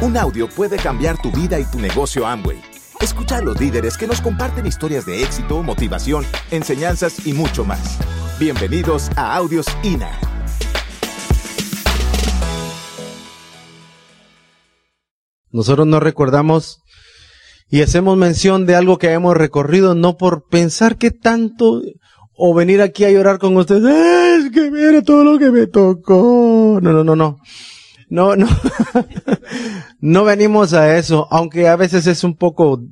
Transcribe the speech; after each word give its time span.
Un 0.00 0.16
audio 0.16 0.48
puede 0.48 0.76
cambiar 0.76 1.20
tu 1.20 1.32
vida 1.32 1.58
y 1.58 1.64
tu 1.64 1.80
negocio 1.80 2.24
Amway. 2.24 2.62
Escucha 3.00 3.38
a 3.38 3.42
los 3.42 3.58
líderes 3.60 3.98
que 3.98 4.06
nos 4.06 4.20
comparten 4.20 4.64
historias 4.64 5.04
de 5.04 5.24
éxito, 5.24 5.60
motivación, 5.64 6.24
enseñanzas 6.52 7.26
y 7.26 7.32
mucho 7.32 7.64
más. 7.64 7.98
Bienvenidos 8.38 9.10
a 9.16 9.34
Audios 9.34 9.66
INA. 9.82 10.08
Nosotros 15.50 15.88
no 15.88 15.98
recordamos 15.98 16.80
y 17.68 17.82
hacemos 17.82 18.16
mención 18.16 18.66
de 18.66 18.76
algo 18.76 18.98
que 18.98 19.10
hemos 19.10 19.36
recorrido 19.36 19.96
no 19.96 20.16
por 20.16 20.46
pensar 20.46 20.96
que 20.96 21.10
tanto 21.10 21.82
o 22.36 22.54
venir 22.54 22.82
aquí 22.82 23.04
a 23.04 23.10
llorar 23.10 23.40
con 23.40 23.56
ustedes, 23.56 24.44
es 24.44 24.52
que 24.52 24.70
mira 24.70 25.02
todo 25.02 25.24
lo 25.24 25.40
que 25.40 25.50
me 25.50 25.66
tocó. 25.66 26.78
No, 26.80 26.92
no, 26.92 27.02
no, 27.02 27.16
no. 27.16 27.38
No, 28.08 28.36
no. 28.36 28.48
no 30.00 30.24
venimos 30.24 30.72
a 30.72 30.96
eso, 30.96 31.28
aunque 31.30 31.68
a 31.68 31.76
veces 31.76 32.06
es 32.06 32.24
un 32.24 32.36
poco 32.36 32.82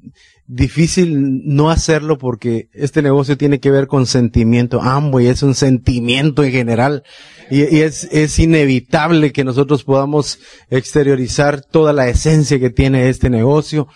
difícil 0.46 1.42
no 1.44 1.70
hacerlo 1.70 2.18
porque 2.18 2.68
este 2.72 3.02
negocio 3.02 3.36
tiene 3.36 3.58
que 3.58 3.70
ver 3.70 3.86
con 3.86 4.06
sentimiento. 4.06 4.80
y 5.20 5.26
es 5.26 5.42
un 5.42 5.54
sentimiento 5.54 6.44
en 6.44 6.52
general 6.52 7.02
y, 7.50 7.76
y, 7.76 7.80
es, 7.80 8.04
es 8.12 8.38
inevitable 8.38 9.32
que 9.32 9.44
nosotros 9.44 9.84
podamos 9.84 10.38
exteriorizar 10.70 11.62
toda 11.62 11.92
la 11.92 12.08
esencia 12.08 12.58
que 12.58 12.70
tiene 12.70 13.08
este 13.08 13.30
negocio. 13.30 13.88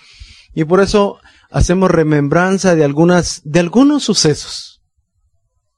Y 0.55 0.65
por 0.65 0.81
eso 0.81 1.19
hacemos 1.51 1.91
remembranza 1.91 2.75
de 2.75 2.85
algunas, 2.85 3.43
de 3.45 3.61
algunos 3.61 4.05
sucesos. 4.05 4.83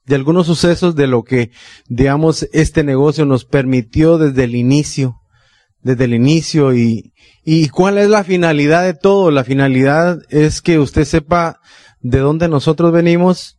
De 0.05 0.15
algunos 0.15 0.47
sucesos 0.47 0.95
de 0.95 1.07
lo 1.07 1.23
que, 1.23 1.51
digamos, 1.87 2.47
este 2.51 2.83
negocio 2.83 3.25
nos 3.25 3.45
permitió 3.45 4.17
desde 4.17 4.43
el 4.43 4.55
inicio. 4.55 5.15
Desde 5.83 6.05
el 6.05 6.13
inicio 6.13 6.73
y, 6.73 7.13
y 7.43 7.69
cuál 7.69 7.97
es 7.97 8.09
la 8.09 8.23
finalidad 8.23 8.83
de 8.83 8.93
todo. 8.93 9.31
La 9.31 9.43
finalidad 9.43 10.21
es 10.29 10.61
que 10.61 10.79
usted 10.79 11.03
sepa 11.05 11.59
de 12.01 12.19
dónde 12.19 12.47
nosotros 12.47 12.91
venimos, 12.91 13.57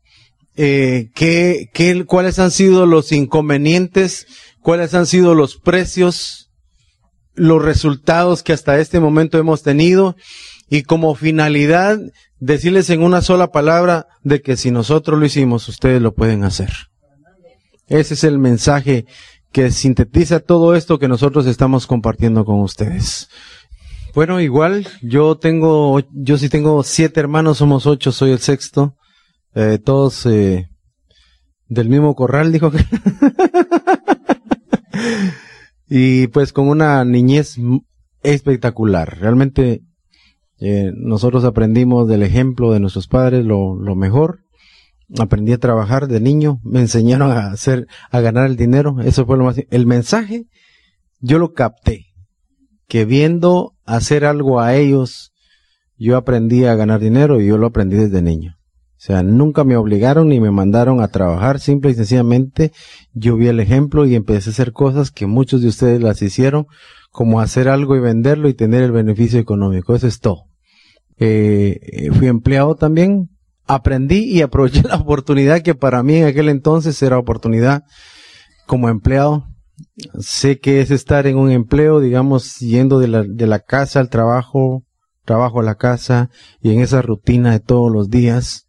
eh, 0.57 1.11
qué, 1.15 1.69
qué, 1.73 2.05
cuáles 2.05 2.39
han 2.39 2.51
sido 2.51 2.87
los 2.87 3.13
inconvenientes, 3.13 4.27
cuáles 4.61 4.95
han 4.95 5.07
sido 5.07 5.35
los 5.35 5.57
precios, 5.57 6.51
los 7.35 7.63
resultados 7.63 8.43
que 8.43 8.53
hasta 8.53 8.79
este 8.79 9.01
momento 9.01 9.39
hemos 9.39 9.63
tenido 9.63 10.17
y 10.71 10.83
como 10.83 11.15
finalidad 11.15 11.99
decirles 12.39 12.91
en 12.91 13.03
una 13.03 13.23
sola 13.23 13.51
palabra 13.51 14.07
de 14.23 14.43
que 14.43 14.57
si 14.57 14.71
nosotros 14.71 15.19
lo 15.19 15.27
hicimos, 15.27 15.69
ustedes 15.69 16.01
lo 16.01 16.15
pueden 16.15 16.45
hacer. 16.45 16.71
Ese 17.87 18.15
es 18.15 18.25
el 18.25 18.39
mensaje 18.39 19.07
que 19.55 19.71
sintetiza 19.71 20.41
todo 20.41 20.75
esto 20.75 20.99
que 20.99 21.07
nosotros 21.07 21.47
estamos 21.47 21.87
compartiendo 21.87 22.45
con 22.45 22.61
ustedes. 22.61 23.29
Bueno, 24.13 24.41
igual, 24.41 24.89
yo 25.01 25.37
tengo, 25.37 26.01
yo 26.13 26.39
sí 26.39 26.49
tengo 26.49 26.83
siete 26.83 27.21
hermanos, 27.21 27.59
somos 27.59 27.87
ocho, 27.87 28.11
soy 28.11 28.33
el 28.33 28.41
sexto, 28.41 28.97
eh, 29.55 29.79
todos 29.79 30.27
eh, 30.27 30.71
del 31.69 31.89
mismo 31.89 32.17
corral, 32.17 32.51
dijo 32.51 32.73
que. 32.73 32.85
y 35.89 36.27
pues 36.27 36.53
con 36.53 36.67
una 36.69 37.05
niñez 37.05 37.57
espectacular. 38.25 39.19
Realmente 39.21 39.83
eh, 40.59 40.91
nosotros 40.97 41.45
aprendimos 41.45 42.09
del 42.09 42.25
ejemplo 42.25 42.73
de 42.73 42.81
nuestros 42.81 43.07
padres 43.07 43.45
lo, 43.45 43.77
lo 43.77 43.95
mejor. 43.95 44.41
Aprendí 45.19 45.53
a 45.53 45.59
trabajar 45.59 46.09
de 46.09 46.21
niño, 46.21 46.61
me 46.65 46.81
enseñaron 46.81 47.31
a 47.31 47.49
hacer, 47.49 47.87
a 48.11 48.21
ganar 48.21 48.47
el 48.47 48.57
dinero. 48.57 48.97
Eso 49.03 49.27
fue 49.27 49.37
lo 49.37 49.45
más. 49.45 49.57
El 49.71 49.87
mensaje, 49.87 50.47
yo 51.21 51.39
lo 51.39 51.53
capté. 51.53 52.07
Que 52.89 53.05
viendo 53.05 53.75
hacer 53.85 54.25
algo 54.25 54.61
a 54.61 54.75
ellos, 54.75 55.33
yo 55.99 56.17
aprendí 56.17 56.65
a 56.65 56.75
ganar 56.75 57.01
dinero 57.01 57.41
y 57.41 57.47
yo 57.47 57.59
lo 57.59 57.67
aprendí 57.67 57.97
desde 57.97 58.23
niño. 58.23 58.57
O 59.05 59.07
sea, 59.07 59.23
nunca 59.23 59.65
me 59.65 59.77
obligaron 59.77 60.29
ni 60.29 60.41
me 60.41 60.51
mandaron 60.51 61.03
a 61.03 61.09
trabajar, 61.09 61.61
simple 61.61 61.91
y 61.91 61.95
sencillamente 61.95 62.73
yo 63.13 63.37
vi 63.37 63.49
el 63.49 63.61
ejemplo 63.61 64.07
y 64.07 64.15
empecé 64.15 64.49
a 64.49 64.53
hacer 64.53 64.73
cosas 64.73 65.11
que 65.11 65.27
muchos 65.27 65.61
de 65.61 65.69
ustedes 65.69 66.03
las 66.03 66.23
hicieron, 66.23 66.67
como 67.11 67.41
hacer 67.41 67.69
algo 67.69 67.97
y 67.97 68.01
venderlo 68.01 68.49
y 68.49 68.55
tener 68.55 68.83
el 68.83 68.93
beneficio 68.93 69.39
económico. 69.39 69.95
Eso 69.95 70.07
es 70.07 70.21
todo. 70.21 70.45
Eh, 71.19 72.09
fui 72.15 72.29
empleado 72.29 72.77
también, 72.77 73.29
aprendí 73.67 74.25
y 74.25 74.43
aproveché 74.43 74.83
la 74.83 74.97
oportunidad 74.97 75.63
que 75.63 75.75
para 75.75 76.03
mí 76.03 76.17
en 76.17 76.27
aquel 76.27 76.49
entonces 76.49 77.01
era 77.03 77.19
oportunidad 77.19 77.83
como 78.67 78.89
empleado. 78.89 79.47
Sé 80.19 80.61
que 80.61 80.81
es 80.81 80.91
estar 80.91 81.27
en 81.27 81.37
un 81.37 81.51
empleo, 81.51 82.01
digamos, 82.01 82.57
yendo 82.59 82.99
de 82.99 83.09
la, 83.09 83.25
de 83.25 83.47
la 83.47 83.59
casa 83.59 84.01
al 84.01 84.09
trabajo, 84.09 84.85
trabajo 85.25 85.61
a 85.61 85.65
la 85.65 85.75
casa 85.75 86.31
y 86.63 86.73
en 86.73 86.81
esa 86.81 87.03
rutina 87.03 87.53
de 87.53 87.61
todos 87.61 87.91
los 87.93 88.09
días. 88.09 88.67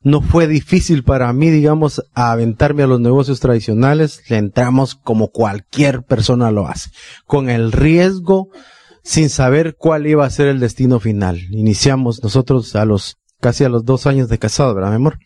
No 0.00 0.20
fue 0.20 0.46
difícil 0.46 1.02
para 1.02 1.32
mí, 1.32 1.50
digamos, 1.50 2.02
aventarme 2.12 2.82
a 2.82 2.86
los 2.86 3.00
negocios 3.00 3.40
tradicionales. 3.40 4.22
Le 4.28 4.36
entramos 4.36 4.94
como 4.94 5.28
cualquier 5.28 6.02
persona 6.02 6.50
lo 6.50 6.68
hace, 6.68 6.90
con 7.26 7.48
el 7.48 7.72
riesgo 7.72 8.48
sin 9.02 9.28
saber 9.28 9.76
cuál 9.78 10.06
iba 10.06 10.24
a 10.24 10.30
ser 10.30 10.48
el 10.48 10.60
destino 10.60 10.98
final. 10.98 11.40
Iniciamos 11.50 12.22
nosotros 12.22 12.74
a 12.74 12.84
los, 12.84 13.18
casi 13.44 13.62
a 13.62 13.68
los 13.68 13.84
dos 13.84 14.06
años 14.06 14.30
de 14.30 14.38
casado, 14.38 14.74
¿verdad, 14.74 14.88
mi 14.88 14.96
amor? 14.96 15.18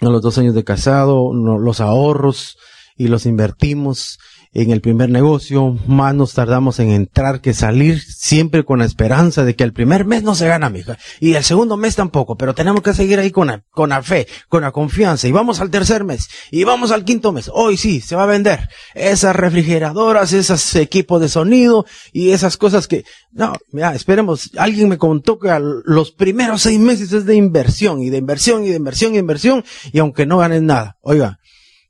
A 0.00 0.06
los 0.06 0.22
dos 0.22 0.38
años 0.38 0.54
de 0.54 0.64
casado, 0.64 1.34
los 1.34 1.80
ahorros 1.82 2.56
y 2.96 3.08
los 3.08 3.26
invertimos 3.26 4.18
en 4.56 4.70
el 4.70 4.80
primer 4.80 5.10
negocio, 5.10 5.78
más 5.86 6.14
nos 6.14 6.32
tardamos 6.32 6.78
en 6.80 6.88
entrar 6.90 7.42
que 7.42 7.52
salir, 7.52 8.00
siempre 8.00 8.64
con 8.64 8.78
la 8.78 8.86
esperanza 8.86 9.44
de 9.44 9.54
que 9.54 9.64
el 9.64 9.74
primer 9.74 10.06
mes 10.06 10.22
no 10.22 10.34
se 10.34 10.48
gana, 10.48 10.70
mija, 10.70 10.96
y 11.20 11.34
el 11.34 11.44
segundo 11.44 11.76
mes 11.76 11.94
tampoco, 11.94 12.36
pero 12.36 12.54
tenemos 12.54 12.80
que 12.80 12.94
seguir 12.94 13.18
ahí 13.18 13.30
con 13.30 13.48
la, 13.48 13.62
con 13.70 13.90
la 13.90 14.02
fe, 14.02 14.26
con 14.48 14.62
la 14.62 14.72
confianza, 14.72 15.28
y 15.28 15.32
vamos 15.32 15.60
al 15.60 15.68
tercer 15.68 16.04
mes, 16.04 16.28
y 16.50 16.64
vamos 16.64 16.90
al 16.90 17.04
quinto 17.04 17.32
mes, 17.32 17.50
hoy 17.52 17.76
sí, 17.76 18.00
se 18.00 18.16
va 18.16 18.22
a 18.22 18.26
vender. 18.26 18.70
Esas 18.94 19.36
refrigeradoras, 19.36 20.32
esos 20.32 20.74
equipos 20.76 21.20
de 21.20 21.28
sonido, 21.28 21.84
y 22.14 22.30
esas 22.30 22.56
cosas 22.56 22.88
que, 22.88 23.04
no, 23.32 23.52
mira, 23.72 23.94
esperemos, 23.94 24.52
alguien 24.56 24.88
me 24.88 24.96
contó 24.96 25.38
que 25.38 25.54
los 25.84 26.12
primeros 26.12 26.62
seis 26.62 26.80
meses 26.80 27.12
es 27.12 27.26
de 27.26 27.34
inversión, 27.34 28.00
y 28.00 28.08
de 28.08 28.16
inversión, 28.16 28.64
y 28.64 28.70
de 28.70 28.76
inversión, 28.76 29.14
y 29.14 29.18
inversión, 29.18 29.64
y 29.92 29.98
aunque 29.98 30.24
no 30.24 30.38
ganes 30.38 30.62
nada, 30.62 30.96
oiga, 31.02 31.40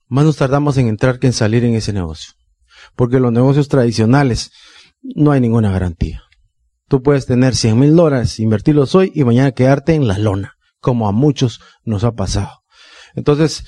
más 0.09 0.25
nos 0.25 0.37
tardamos 0.37 0.77
en 0.79 0.89
entrar 0.89 1.21
que 1.21 1.29
en 1.29 1.33
salir 1.33 1.65
en 1.65 1.77
ese 1.77 1.93
negocio 1.93 2.36
porque 2.97 3.21
los 3.21 3.33
negocios 3.33 3.69
tradicionales 3.69 4.51
no 5.03 5.33
hay 5.33 5.41
ninguna 5.41 5.71
garantía. 5.71 6.23
Tú 6.89 7.03
puedes 7.03 7.27
tener 7.27 7.55
100 7.55 7.79
mil 7.79 7.97
dólares, 7.97 8.39
invertirlos 8.41 8.95
hoy 8.95 9.13
y 9.15 9.25
mañana 9.25 9.53
quedarte 9.53 9.95
en 9.95 10.07
la 10.07 10.19
lona, 10.19 10.55
como 10.81 11.09
a 11.09 11.13
muchos 11.13 11.61
nos 11.85 12.05
ha 12.05 12.13
pasado. 12.13 12.63
Entonces, 13.15 13.65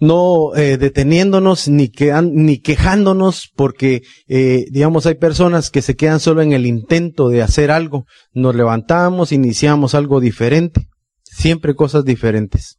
no 0.00 0.54
eh, 0.54 0.76
deteniéndonos 0.76 1.68
ni, 1.68 1.90
ni 2.32 2.58
quejándonos 2.60 3.50
porque, 3.56 4.02
eh, 4.28 4.66
digamos, 4.70 5.06
hay 5.06 5.14
personas 5.14 5.70
que 5.70 5.82
se 5.82 5.96
quedan 5.96 6.20
solo 6.20 6.42
en 6.42 6.52
el 6.52 6.66
intento 6.66 7.28
de 7.28 7.42
hacer 7.42 7.70
algo. 7.70 8.04
Nos 8.32 8.54
levantamos, 8.54 9.32
iniciamos 9.32 9.94
algo 9.94 10.20
diferente, 10.20 10.88
siempre 11.22 11.74
cosas 11.74 12.04
diferentes. 12.04 12.78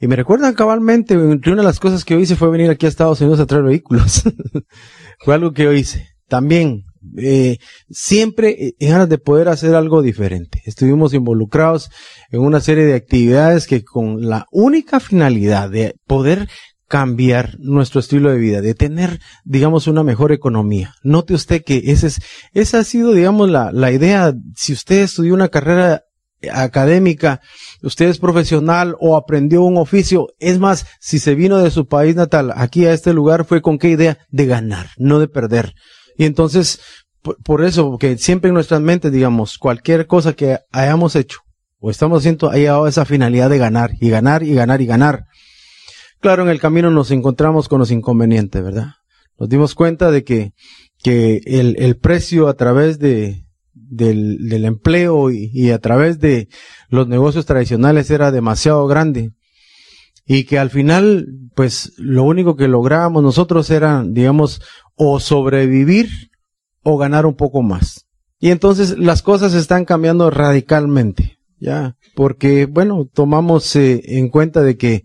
Y 0.00 0.06
me 0.06 0.16
recuerdan 0.16 0.54
cabalmente, 0.54 1.14
entre 1.14 1.52
una 1.52 1.62
de 1.62 1.66
las 1.66 1.80
cosas 1.80 2.04
que 2.04 2.14
yo 2.14 2.20
hice 2.20 2.36
fue 2.36 2.50
venir 2.50 2.70
aquí 2.70 2.86
a 2.86 2.88
Estados 2.88 3.20
Unidos 3.20 3.40
a 3.40 3.46
traer 3.46 3.64
vehículos. 3.64 4.22
fue 5.18 5.34
algo 5.34 5.52
que 5.52 5.64
yo 5.64 5.72
hice. 5.72 6.08
También, 6.28 6.84
eh, 7.16 7.58
siempre 7.90 8.74
ganas 8.78 9.08
de 9.08 9.18
poder 9.18 9.48
hacer 9.48 9.74
algo 9.74 10.02
diferente. 10.02 10.62
Estuvimos 10.64 11.14
involucrados 11.14 11.90
en 12.30 12.40
una 12.40 12.60
serie 12.60 12.84
de 12.84 12.94
actividades 12.94 13.66
que 13.66 13.84
con 13.84 14.28
la 14.28 14.46
única 14.50 15.00
finalidad 15.00 15.70
de 15.70 15.94
poder 16.06 16.48
cambiar 16.88 17.56
nuestro 17.60 18.00
estilo 18.00 18.30
de 18.30 18.38
vida, 18.38 18.62
de 18.62 18.74
tener, 18.74 19.20
digamos, 19.44 19.86
una 19.86 20.02
mejor 20.02 20.32
economía. 20.32 20.94
Note 21.02 21.34
usted 21.34 21.62
que 21.62 21.82
ese 21.86 22.08
es, 22.08 22.20
esa 22.54 22.80
ha 22.80 22.84
sido, 22.84 23.12
digamos, 23.12 23.48
la, 23.50 23.70
la 23.72 23.92
idea, 23.92 24.32
si 24.56 24.72
usted 24.72 25.02
estudió 25.02 25.34
una 25.34 25.48
carrera 25.48 26.02
académica, 26.52 27.40
usted 27.82 28.08
es 28.08 28.18
profesional 28.18 28.96
o 29.00 29.16
aprendió 29.16 29.62
un 29.62 29.76
oficio, 29.76 30.28
es 30.38 30.58
más, 30.58 30.86
si 31.00 31.18
se 31.18 31.34
vino 31.34 31.58
de 31.58 31.70
su 31.70 31.86
país 31.86 32.14
natal 32.16 32.52
aquí 32.54 32.86
a 32.86 32.92
este 32.92 33.12
lugar 33.12 33.44
fue 33.44 33.62
con 33.62 33.78
qué 33.78 33.90
idea 33.90 34.18
de 34.30 34.46
ganar, 34.46 34.90
no 34.96 35.18
de 35.18 35.28
perder. 35.28 35.74
Y 36.16 36.24
entonces, 36.24 36.80
por, 37.44 37.64
eso, 37.64 37.90
porque 37.90 38.18
siempre 38.18 38.48
en 38.48 38.54
nuestras 38.54 38.80
mentes, 38.80 39.12
digamos, 39.12 39.58
cualquier 39.58 40.06
cosa 40.06 40.32
que 40.32 40.58
hayamos 40.72 41.16
hecho 41.16 41.40
o 41.80 41.90
estamos 41.90 42.20
haciendo, 42.20 42.50
ha 42.50 42.56
llegado 42.56 42.86
esa 42.86 43.04
finalidad 43.04 43.50
de 43.50 43.58
ganar 43.58 43.92
y 44.00 44.10
ganar 44.10 44.42
y 44.42 44.54
ganar 44.54 44.80
y 44.80 44.86
ganar. 44.86 45.24
Claro, 46.20 46.42
en 46.42 46.48
el 46.48 46.60
camino 46.60 46.90
nos 46.90 47.12
encontramos 47.12 47.68
con 47.68 47.78
los 47.78 47.92
inconvenientes, 47.92 48.62
¿verdad? 48.62 48.94
Nos 49.38 49.48
dimos 49.48 49.76
cuenta 49.76 50.10
de 50.10 50.24
que, 50.24 50.52
que 51.00 51.40
el, 51.44 51.76
el 51.78 51.96
precio 51.96 52.48
a 52.48 52.54
través 52.54 52.98
de, 52.98 53.44
del, 53.88 54.48
del 54.48 54.64
empleo 54.64 55.30
y, 55.30 55.70
a 55.70 55.78
través 55.78 56.18
de 56.18 56.48
los 56.88 57.08
negocios 57.08 57.46
tradicionales 57.46 58.10
era 58.10 58.30
demasiado 58.30 58.86
grande. 58.86 59.32
Y 60.26 60.44
que 60.44 60.58
al 60.58 60.70
final, 60.70 61.26
pues 61.54 61.92
lo 61.96 62.24
único 62.24 62.54
que 62.56 62.68
lográbamos 62.68 63.22
nosotros 63.22 63.70
era, 63.70 64.04
digamos, 64.06 64.60
o 64.94 65.20
sobrevivir 65.20 66.08
o 66.82 66.98
ganar 66.98 67.24
un 67.24 67.34
poco 67.34 67.62
más. 67.62 68.06
Y 68.38 68.50
entonces 68.50 68.98
las 68.98 69.22
cosas 69.22 69.54
están 69.54 69.84
cambiando 69.84 70.30
radicalmente, 70.30 71.38
ya, 71.58 71.96
porque, 72.14 72.66
bueno, 72.66 73.08
tomamos 73.12 73.74
eh, 73.74 74.02
en 74.04 74.28
cuenta 74.28 74.62
de 74.62 74.76
que, 74.76 75.04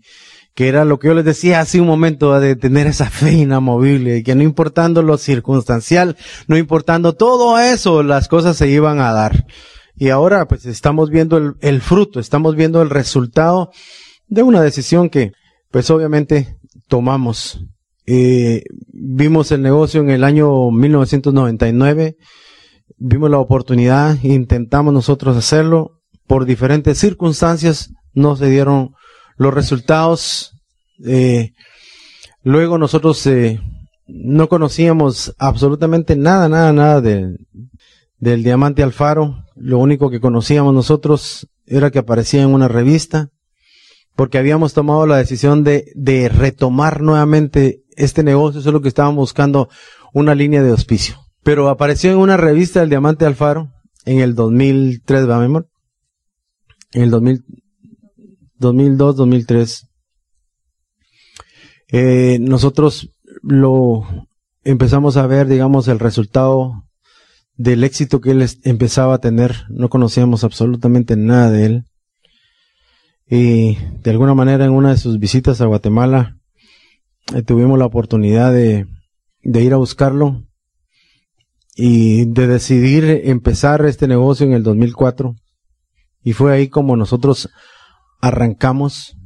que 0.54 0.68
era 0.68 0.84
lo 0.84 0.98
que 0.98 1.08
yo 1.08 1.14
les 1.14 1.24
decía 1.24 1.60
hace 1.60 1.80
un 1.80 1.86
momento, 1.86 2.38
de 2.38 2.56
tener 2.56 2.86
esa 2.86 3.10
fe 3.10 3.32
inamovible, 3.32 4.22
que 4.22 4.34
no 4.34 4.42
importando 4.42 5.02
lo 5.02 5.18
circunstancial, 5.18 6.16
no 6.46 6.56
importando 6.56 7.14
todo 7.14 7.58
eso, 7.58 8.02
las 8.02 8.28
cosas 8.28 8.56
se 8.56 8.68
iban 8.68 9.00
a 9.00 9.12
dar. 9.12 9.46
Y 9.96 10.10
ahora, 10.10 10.46
pues, 10.46 10.66
estamos 10.66 11.10
viendo 11.10 11.56
el, 11.60 11.80
fruto, 11.80 12.20
estamos 12.20 12.56
viendo 12.56 12.82
el 12.82 12.90
resultado 12.90 13.70
de 14.26 14.42
una 14.42 14.60
decisión 14.60 15.08
que, 15.08 15.32
pues, 15.70 15.90
obviamente 15.90 16.56
tomamos. 16.88 17.64
Eh, 18.06 18.64
vimos 18.92 19.50
el 19.52 19.62
negocio 19.62 20.00
en 20.00 20.10
el 20.10 20.24
año 20.24 20.70
1999 20.70 22.16
vimos 22.96 23.30
la 23.30 23.38
oportunidad, 23.38 24.16
intentamos 24.22 24.92
nosotros 24.92 25.36
hacerlo, 25.36 26.00
por 26.26 26.44
diferentes 26.44 26.98
circunstancias 26.98 27.92
no 28.14 28.36
se 28.36 28.48
dieron 28.48 28.94
los 29.36 29.52
resultados. 29.52 30.52
Eh, 31.04 31.52
luego 32.42 32.78
nosotros 32.78 33.26
eh, 33.26 33.60
no 34.06 34.48
conocíamos 34.48 35.34
absolutamente 35.38 36.16
nada, 36.16 36.48
nada, 36.48 36.72
nada 36.72 37.00
de, 37.00 37.36
del 38.18 38.42
diamante 38.42 38.82
Alfaro. 38.82 39.44
Lo 39.56 39.78
único 39.78 40.10
que 40.10 40.20
conocíamos 40.20 40.74
nosotros 40.74 41.48
era 41.66 41.90
que 41.90 41.98
aparecía 41.98 42.42
en 42.42 42.52
una 42.52 42.68
revista, 42.68 43.30
porque 44.16 44.38
habíamos 44.38 44.74
tomado 44.74 45.06
la 45.06 45.16
decisión 45.16 45.64
de, 45.64 45.92
de 45.94 46.28
retomar 46.28 47.00
nuevamente 47.00 47.82
este 47.96 48.22
negocio, 48.22 48.60
solo 48.60 48.80
que 48.80 48.88
estábamos 48.88 49.16
buscando 49.16 49.68
una 50.12 50.34
línea 50.34 50.62
de 50.62 50.70
auspicio. 50.70 51.16
Pero 51.42 51.68
apareció 51.68 52.10
en 52.10 52.18
una 52.18 52.36
revista 52.36 52.82
El 52.82 52.88
Diamante 52.88 53.26
Alfaro 53.26 53.70
en 54.04 54.20
el 54.20 54.34
2003, 54.34 55.28
¿va, 55.28 55.38
mi 55.38 55.46
amor? 55.46 55.68
En 56.92 57.02
el 57.02 57.10
2000, 57.10 57.44
2002, 58.64 59.16
2003. 59.16 59.88
Eh, 61.88 62.38
nosotros 62.40 63.10
lo 63.42 64.02
empezamos 64.64 65.16
a 65.16 65.26
ver, 65.26 65.46
digamos, 65.46 65.86
el 65.88 65.98
resultado 65.98 66.84
del 67.56 67.84
éxito 67.84 68.20
que 68.20 68.30
él 68.30 68.46
empezaba 68.64 69.14
a 69.14 69.20
tener. 69.20 69.64
No 69.68 69.88
conocíamos 69.90 70.44
absolutamente 70.44 71.16
nada 71.16 71.50
de 71.50 71.66
él. 71.66 71.84
Y 73.28 73.76
de 74.02 74.10
alguna 74.10 74.34
manera 74.34 74.64
en 74.64 74.72
una 74.72 74.90
de 74.90 74.96
sus 74.96 75.18
visitas 75.18 75.60
a 75.60 75.66
Guatemala 75.66 76.36
eh, 77.34 77.42
tuvimos 77.42 77.78
la 77.78 77.86
oportunidad 77.86 78.52
de, 78.52 78.86
de 79.42 79.62
ir 79.62 79.72
a 79.72 79.78
buscarlo 79.78 80.42
y 81.74 82.26
de 82.26 82.46
decidir 82.46 83.04
empezar 83.24 83.84
este 83.84 84.08
negocio 84.08 84.46
en 84.46 84.52
el 84.52 84.62
2004. 84.62 85.34
Y 86.22 86.32
fue 86.32 86.54
ahí 86.54 86.68
como 86.68 86.96
nosotros 86.96 87.50
arrancamos 88.24 89.18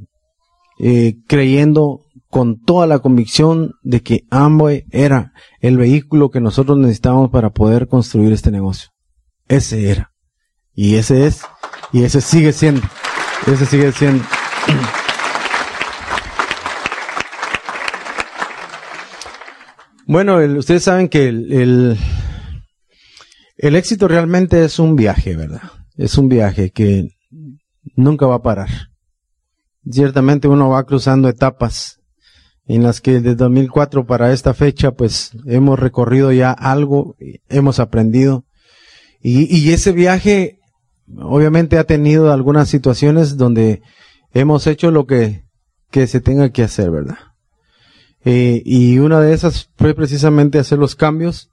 eh, 0.81 1.15
creyendo 1.29 2.06
con 2.29 2.61
toda 2.61 2.89
la 2.89 2.99
convicción 2.99 3.75
de 3.83 4.03
que 4.03 4.25
Amway 4.29 4.87
era 4.91 5.33
el 5.61 5.77
vehículo 5.77 6.31
que 6.31 6.41
nosotros 6.41 6.77
necesitábamos 6.79 7.31
para 7.31 7.50
poder 7.50 7.87
construir 7.87 8.33
este 8.33 8.50
negocio. 8.50 8.91
Ese 9.47 9.89
era. 9.89 10.12
Y 10.75 10.97
ese 10.97 11.29
es. 11.29 11.43
Y 11.93 12.03
ese 12.03 12.21
sigue 12.21 12.53
siendo. 12.53 12.83
Ese 13.47 13.67
sigue 13.67 13.93
siendo. 13.93 14.25
Bueno, 20.11 20.39
ustedes 20.39 20.85
saben 20.85 21.11
que 21.11 21.29
el, 21.29 21.99
el 23.59 23.77
éxito 23.77 24.09
realmente 24.09 24.65
es 24.65 24.79
un 24.79 24.97
viaje, 24.97 25.37
¿verdad? 25.37 25.61
Es 25.99 26.17
un 26.17 26.31
viaje 26.31 26.71
que 26.71 27.11
nunca 27.94 28.27
va 28.27 28.37
a 28.37 28.43
parar. 28.43 28.88
Ciertamente 29.90 30.49
uno 30.49 30.69
va 30.69 30.85
cruzando 30.85 31.29
etapas 31.29 32.00
en 32.67 32.82
las 32.82 33.00
que 33.00 33.20
desde 33.20 33.35
2004 33.35 34.06
para 34.06 34.32
esta 34.32 34.52
fecha 34.55 34.93
pues 34.93 35.32
hemos 35.46 35.79
recorrido 35.79 36.32
ya 36.32 36.52
algo, 36.52 37.17
hemos 37.49 37.81
aprendido. 37.81 38.44
Y, 39.20 39.55
y 39.56 39.73
ese 39.73 39.93
viaje 39.93 40.61
obviamente 41.17 41.79
ha 41.79 41.85
tenido 41.85 42.32
algunas 42.32 42.69
situaciones 42.69 43.37
donde 43.37 43.82
hemos 44.35 44.67
hecho 44.67 44.90
lo 44.90 45.06
que, 45.06 45.44
que 45.91 46.06
se 46.06 46.20
tenga 46.20 46.50
que 46.50 46.62
hacer, 46.62 46.91
¿verdad? 46.91 47.19
Eh, 48.25 48.62
y 48.64 48.99
una 48.99 49.20
de 49.20 49.32
esas 49.32 49.70
fue 49.76 49.94
precisamente 49.94 50.58
hacer 50.58 50.79
los 50.79 50.94
cambios 50.94 51.50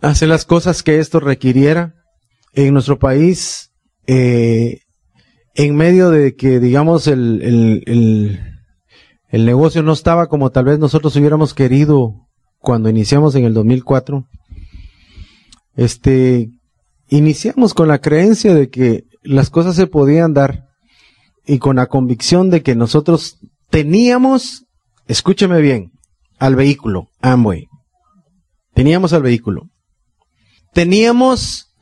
hacer 0.00 0.28
las 0.28 0.44
cosas 0.44 0.82
que 0.82 0.98
esto 0.98 1.20
requiriera 1.20 1.94
en 2.52 2.72
nuestro 2.72 2.98
país, 2.98 3.72
eh, 4.06 4.80
en 5.54 5.76
medio 5.76 6.10
de 6.10 6.34
que, 6.34 6.60
digamos, 6.60 7.06
el, 7.06 7.42
el, 7.42 8.40
el, 9.28 9.44
negocio 9.46 9.82
no 9.82 9.92
estaba 9.92 10.28
como 10.28 10.50
tal 10.50 10.66
vez 10.66 10.78
nosotros 10.78 11.16
hubiéramos 11.16 11.54
querido 11.54 12.14
cuando 12.58 12.88
iniciamos 12.88 13.34
en 13.34 13.44
el 13.44 13.54
2004. 13.54 14.24
Este, 15.76 16.50
iniciamos 17.08 17.74
con 17.74 17.88
la 17.88 18.00
creencia 18.00 18.54
de 18.54 18.68
que 18.68 19.04
las 19.22 19.50
cosas 19.50 19.76
se 19.76 19.86
podían 19.86 20.34
dar 20.34 20.66
y 21.46 21.58
con 21.58 21.76
la 21.76 21.86
convicción 21.86 22.50
de 22.50 22.62
que 22.62 22.74
nosotros 22.74 23.38
teníamos, 23.70 24.66
escúcheme 25.08 25.60
bien, 25.60 25.90
al 26.38 26.56
vehículo, 26.56 27.08
Amway. 27.20 27.66
Teníamos 28.74 29.12
al 29.12 29.22
vehículo 29.22 29.70
teníamos 30.72 31.74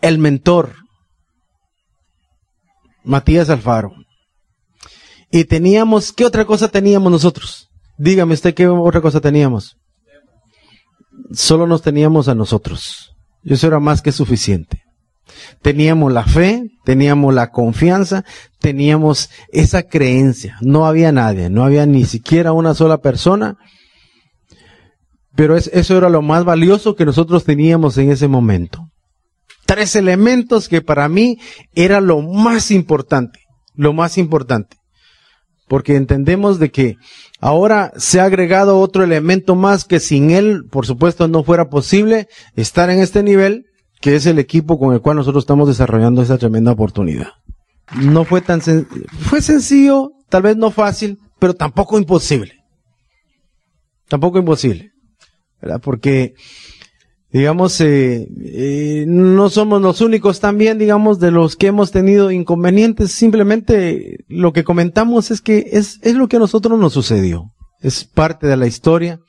el 0.00 0.18
mentor, 0.18 0.74
Matías 3.04 3.50
Alfaro. 3.50 3.92
Y 5.30 5.44
teníamos, 5.44 6.12
¿qué 6.12 6.24
otra 6.24 6.44
cosa 6.44 6.68
teníamos 6.68 7.10
nosotros? 7.10 7.68
Dígame 7.98 8.34
usted 8.34 8.54
qué 8.54 8.66
otra 8.66 9.00
cosa 9.00 9.20
teníamos. 9.20 9.76
Solo 11.32 11.66
nos 11.66 11.82
teníamos 11.82 12.28
a 12.28 12.34
nosotros. 12.34 13.14
Eso 13.44 13.66
era 13.66 13.78
más 13.78 14.02
que 14.02 14.12
suficiente. 14.12 14.82
Teníamos 15.62 16.12
la 16.12 16.24
fe, 16.24 16.64
teníamos 16.84 17.32
la 17.32 17.50
confianza, 17.50 18.24
teníamos 18.58 19.30
esa 19.52 19.84
creencia. 19.84 20.58
No 20.60 20.86
había 20.86 21.12
nadie, 21.12 21.50
no 21.50 21.64
había 21.64 21.86
ni 21.86 22.04
siquiera 22.04 22.52
una 22.52 22.74
sola 22.74 22.98
persona 22.98 23.56
pero 25.40 25.56
eso 25.56 25.96
era 25.96 26.10
lo 26.10 26.20
más 26.20 26.44
valioso 26.44 26.96
que 26.96 27.06
nosotros 27.06 27.44
teníamos 27.44 27.96
en 27.96 28.10
ese 28.10 28.28
momento. 28.28 28.89
Tres 29.70 29.94
elementos 29.94 30.68
que 30.68 30.82
para 30.82 31.08
mí 31.08 31.38
era 31.76 32.00
lo 32.00 32.22
más 32.22 32.72
importante, 32.72 33.38
lo 33.74 33.92
más 33.92 34.18
importante. 34.18 34.76
Porque 35.68 35.94
entendemos 35.94 36.58
de 36.58 36.72
que 36.72 36.96
ahora 37.38 37.92
se 37.96 38.18
ha 38.18 38.24
agregado 38.24 38.80
otro 38.80 39.04
elemento 39.04 39.54
más 39.54 39.84
que 39.84 40.00
sin 40.00 40.32
él, 40.32 40.64
por 40.72 40.86
supuesto, 40.86 41.28
no 41.28 41.44
fuera 41.44 41.68
posible 41.68 42.26
estar 42.56 42.90
en 42.90 42.98
este 42.98 43.22
nivel, 43.22 43.66
que 44.00 44.16
es 44.16 44.26
el 44.26 44.40
equipo 44.40 44.76
con 44.76 44.92
el 44.92 45.00
cual 45.02 45.18
nosotros 45.18 45.44
estamos 45.44 45.68
desarrollando 45.68 46.20
esta 46.20 46.36
tremenda 46.36 46.72
oportunidad. 46.72 47.28
No 47.94 48.24
fue 48.24 48.40
tan 48.40 48.60
fue 49.20 49.40
sencillo, 49.40 50.10
tal 50.28 50.42
vez 50.42 50.56
no 50.56 50.72
fácil, 50.72 51.20
pero 51.38 51.54
tampoco 51.54 51.96
imposible. 51.96 52.54
Tampoco 54.08 54.40
imposible. 54.40 54.90
¿verdad? 55.62 55.80
Porque, 55.80 56.34
digamos, 57.32 57.80
eh, 57.80 58.28
eh, 58.42 59.04
no 59.06 59.50
somos 59.50 59.80
los 59.80 60.00
únicos 60.00 60.40
también, 60.40 60.78
digamos, 60.78 61.20
de 61.20 61.30
los 61.30 61.56
que 61.56 61.68
hemos 61.68 61.92
tenido 61.92 62.30
inconvenientes. 62.30 63.12
Simplemente 63.12 64.24
lo 64.28 64.52
que 64.52 64.64
comentamos 64.64 65.30
es 65.30 65.40
que 65.40 65.70
es, 65.72 65.98
es 66.02 66.14
lo 66.14 66.28
que 66.28 66.36
a 66.36 66.40
nosotros 66.40 66.78
nos 66.78 66.92
sucedió. 66.92 67.52
Es 67.80 68.04
parte 68.04 68.46
de 68.46 68.56
la 68.56 68.66
historia. 68.66 69.20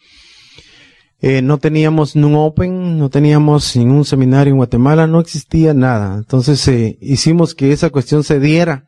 Eh, 1.23 1.43
no 1.43 1.59
teníamos 1.59 2.15
un 2.15 2.33
Open, 2.33 2.97
no 2.97 3.11
teníamos 3.11 3.75
ningún 3.75 4.05
seminario 4.05 4.51
en 4.51 4.57
Guatemala, 4.57 5.05
no 5.05 5.19
existía 5.19 5.75
nada. 5.75 6.15
Entonces 6.17 6.67
eh, 6.67 6.97
hicimos 6.99 7.53
que 7.53 7.71
esa 7.71 7.91
cuestión 7.91 8.23
se 8.23 8.39
diera. 8.39 8.87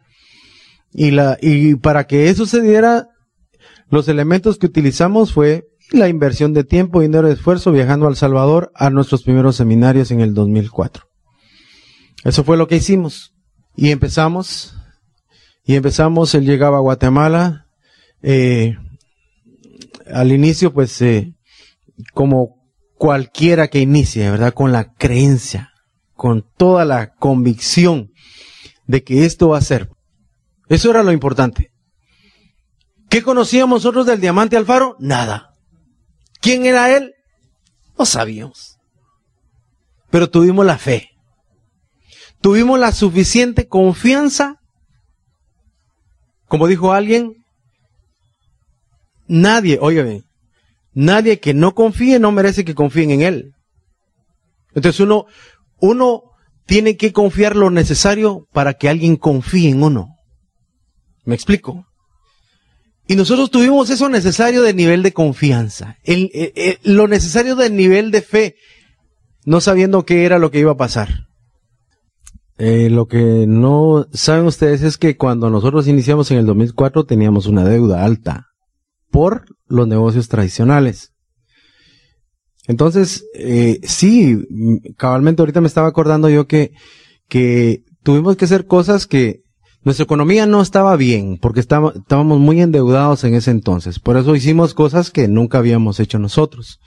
Y, 0.91 1.11
la, 1.11 1.37
y 1.41 1.75
para 1.75 2.07
que 2.07 2.29
eso 2.29 2.47
se 2.47 2.61
diera, 2.61 3.09
los 3.89 4.07
elementos 4.07 4.57
que 4.57 4.65
utilizamos 4.65 5.31
fue 5.31 5.67
la 5.91 6.09
inversión 6.09 6.53
de 6.53 6.63
tiempo, 6.63 7.01
dinero 7.01 7.29
y 7.29 7.33
esfuerzo 7.33 7.71
viajando 7.71 8.07
al 8.07 8.15
Salvador 8.15 8.71
a 8.75 8.89
nuestros 8.89 9.23
primeros 9.23 9.55
seminarios 9.55 10.11
en 10.11 10.21
el 10.21 10.33
2004. 10.33 11.03
Eso 12.23 12.43
fue 12.43 12.57
lo 12.57 12.67
que 12.67 12.77
hicimos. 12.77 13.33
Y 13.75 13.89
empezamos, 13.89 14.75
y 15.65 15.75
empezamos, 15.75 16.33
él 16.35 16.45
llegaba 16.45 16.77
a 16.77 16.81
Guatemala, 16.81 17.67
eh, 18.21 18.77
al 20.11 20.31
inicio 20.31 20.73
pues 20.73 21.01
eh, 21.01 21.33
como 22.13 22.63
cualquiera 22.97 23.67
que 23.67 23.79
inicie, 23.79 24.29
¿verdad? 24.29 24.53
Con 24.53 24.71
la 24.71 24.93
creencia, 24.93 25.73
con 26.13 26.45
toda 26.57 26.85
la 26.85 27.13
convicción 27.15 28.11
de 28.87 29.03
que 29.03 29.25
esto 29.25 29.49
va 29.49 29.57
a 29.57 29.61
ser. 29.61 29.89
Eso 30.69 30.89
era 30.89 31.03
lo 31.03 31.11
importante. 31.11 31.71
¿Qué 33.09 33.21
conocíamos 33.21 33.83
nosotros 33.83 34.05
del 34.05 34.21
diamante 34.21 34.57
Alfaro? 34.57 34.95
Nada. 34.99 35.52
¿Quién 36.43 36.65
era 36.65 36.95
él? 36.95 37.15
No 37.97 38.05
sabíamos. 38.05 38.77
pero 40.11 40.29
tuvimos 40.29 40.63
la 40.63 40.77
fe. 40.77 41.09
Tuvimos 42.39 42.77
la 42.77 42.91
suficiente 42.91 43.67
confianza. 43.67 44.59
Como 46.47 46.67
dijo 46.67 46.93
alguien, 46.93 47.33
nadie, 49.25 49.79
óyeme, 49.81 50.21
nadie 50.93 51.39
que 51.39 51.55
no 51.55 51.73
confíe 51.73 52.19
no 52.19 52.31
merece 52.31 52.63
que 52.63 52.75
confíen 52.75 53.09
en 53.09 53.21
él. 53.23 53.53
Entonces 54.75 54.99
uno, 54.99 55.25
uno 55.79 56.21
tiene 56.67 56.95
que 56.95 57.11
confiar 57.11 57.55
lo 57.55 57.71
necesario 57.71 58.47
para 58.51 58.75
que 58.75 58.89
alguien 58.89 59.15
confíe 59.15 59.69
en 59.69 59.81
uno. 59.81 60.09
¿Me 61.25 61.33
explico? 61.33 61.87
Y 63.07 63.15
nosotros 63.15 63.51
tuvimos 63.51 63.89
eso 63.89 64.07
necesario 64.09 64.61
de 64.61 64.73
nivel 64.73 65.03
de 65.03 65.11
confianza, 65.11 65.97
el, 66.03 66.31
lo 66.83 67.07
necesario 67.07 67.55
del 67.55 67.75
nivel 67.75 68.11
de 68.11 68.21
fe, 68.21 68.55
no 69.45 69.59
sabiendo 69.59 70.05
qué 70.05 70.25
era 70.25 70.39
lo 70.39 70.51
que 70.51 70.59
iba 70.59 70.71
a 70.71 70.77
pasar. 70.77 71.27
Eh, 72.57 72.89
lo 72.89 73.07
que 73.07 73.45
no 73.47 74.07
saben 74.13 74.45
ustedes 74.45 74.83
es 74.83 74.97
que 74.97 75.17
cuando 75.17 75.49
nosotros 75.49 75.87
iniciamos 75.87 76.31
en 76.31 76.37
el 76.37 76.45
2004 76.45 77.05
teníamos 77.05 77.47
una 77.47 77.65
deuda 77.65 78.05
alta 78.05 78.47
por 79.09 79.45
los 79.67 79.87
negocios 79.87 80.29
tradicionales. 80.29 81.13
Entonces, 82.67 83.25
eh, 83.33 83.79
sí, 83.83 84.37
cabalmente 84.97 85.41
ahorita 85.41 85.61
me 85.61 85.67
estaba 85.67 85.87
acordando 85.87 86.29
yo 86.29 86.47
que, 86.47 86.71
que 87.27 87.83
tuvimos 88.03 88.37
que 88.37 88.45
hacer 88.45 88.65
cosas 88.65 89.07
que 89.07 89.42
nuestra 89.83 90.03
economía 90.03 90.45
no 90.45 90.61
estaba 90.61 90.95
bien 90.95 91.37
porque 91.41 91.59
estábamos 91.59 92.39
muy 92.39 92.61
endeudados 92.61 93.23
en 93.23 93.35
ese 93.35 93.51
entonces. 93.51 93.99
Por 93.99 94.17
eso 94.17 94.35
hicimos 94.35 94.73
cosas 94.73 95.11
que 95.11 95.27
nunca 95.27 95.57
habíamos 95.57 95.99
hecho 95.99 96.19
nosotros. 96.19 96.79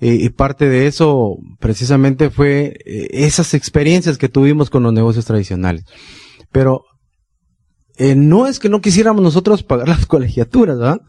y 0.00 0.28
parte 0.30 0.68
de 0.68 0.86
eso 0.86 1.36
precisamente 1.58 2.30
fue 2.30 2.78
eh, 2.86 3.08
esas 3.10 3.52
experiencias 3.52 4.16
que 4.16 4.30
tuvimos 4.30 4.70
con 4.70 4.82
los 4.82 4.92
negocios 4.92 5.26
tradicionales. 5.26 5.84
Pero 6.50 6.84
eh, 7.98 8.14
no 8.14 8.46
es 8.46 8.58
que 8.58 8.70
no 8.70 8.80
quisiéramos 8.80 9.22
nosotros 9.22 9.62
pagar 9.62 9.88
las 9.94 10.06
colegiaturas, 10.06 10.78
¿verdad? 10.78 11.00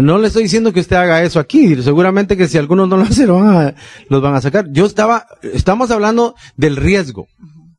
No 0.00 0.16
le 0.16 0.28
estoy 0.28 0.44
diciendo 0.44 0.72
que 0.72 0.80
usted 0.80 0.96
haga 0.96 1.22
eso 1.22 1.38
aquí. 1.38 1.76
Seguramente 1.82 2.38
que 2.38 2.48
si 2.48 2.56
algunos 2.56 2.88
no 2.88 2.96
lo 2.96 3.02
hacen, 3.02 3.28
los 3.28 4.22
van 4.22 4.34
a 4.34 4.40
sacar. 4.40 4.66
Yo 4.70 4.86
estaba, 4.86 5.26
estamos 5.42 5.90
hablando 5.90 6.34
del 6.56 6.76
riesgo. 6.76 7.26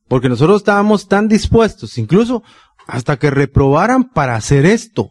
Porque 0.08 0.28
nosotros 0.28 0.58
estábamos 0.58 1.08
tan 1.08 1.28
dispuestos, 1.28 1.98
incluso 1.98 2.42
hasta 2.86 3.18
que 3.18 3.30
reprobaran 3.30 4.04
para 4.04 4.36
hacer 4.36 4.64
esto. 4.64 5.10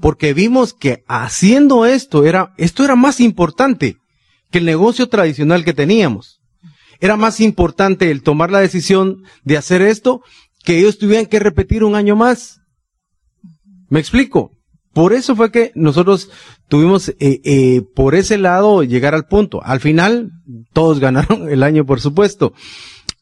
Porque 0.00 0.34
vimos 0.34 0.74
que 0.74 1.04
haciendo 1.08 1.86
esto 1.86 2.24
era, 2.24 2.52
esto 2.58 2.84
era 2.84 2.96
más 2.96 3.20
importante 3.20 3.96
que 4.50 4.58
el 4.58 4.66
negocio 4.66 5.08
tradicional 5.08 5.64
que 5.64 5.72
teníamos. 5.72 6.40
Era 7.00 7.16
más 7.16 7.40
importante 7.40 8.10
el 8.10 8.22
tomar 8.22 8.50
la 8.50 8.60
decisión 8.60 9.22
de 9.42 9.56
hacer 9.56 9.82
esto 9.82 10.20
que 10.64 10.78
ellos 10.78 10.98
tuvieran 10.98 11.26
que 11.26 11.38
repetir 11.38 11.82
un 11.82 11.94
año 11.94 12.14
más. 12.14 12.60
¿Me 13.88 14.00
explico? 14.00 14.52
Por 14.92 15.12
eso 15.12 15.34
fue 15.34 15.50
que 15.50 15.72
nosotros 15.74 16.30
tuvimos 16.68 17.08
eh, 17.08 17.16
eh, 17.18 17.82
por 17.96 18.14
ese 18.14 18.38
lado 18.38 18.84
llegar 18.84 19.14
al 19.14 19.26
punto. 19.26 19.62
Al 19.64 19.80
final, 19.80 20.30
todos 20.72 21.00
ganaron 21.00 21.48
el 21.50 21.62
año, 21.62 21.86
por 21.86 22.00
supuesto 22.00 22.52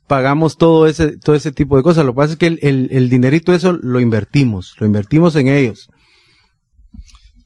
pagamos 0.06 0.56
todo 0.56 0.86
ese, 0.86 1.18
todo 1.18 1.36
ese 1.36 1.52
tipo 1.52 1.76
de 1.76 1.82
cosas. 1.82 2.04
Lo 2.04 2.12
que 2.12 2.16
pasa 2.16 2.32
es 2.32 2.38
que 2.38 2.46
el, 2.46 2.88
el, 2.90 3.08
dinerito 3.08 3.52
eso 3.52 3.72
lo 3.72 4.00
invertimos, 4.00 4.74
lo 4.78 4.86
invertimos 4.86 5.36
en 5.36 5.48
ellos. 5.48 5.88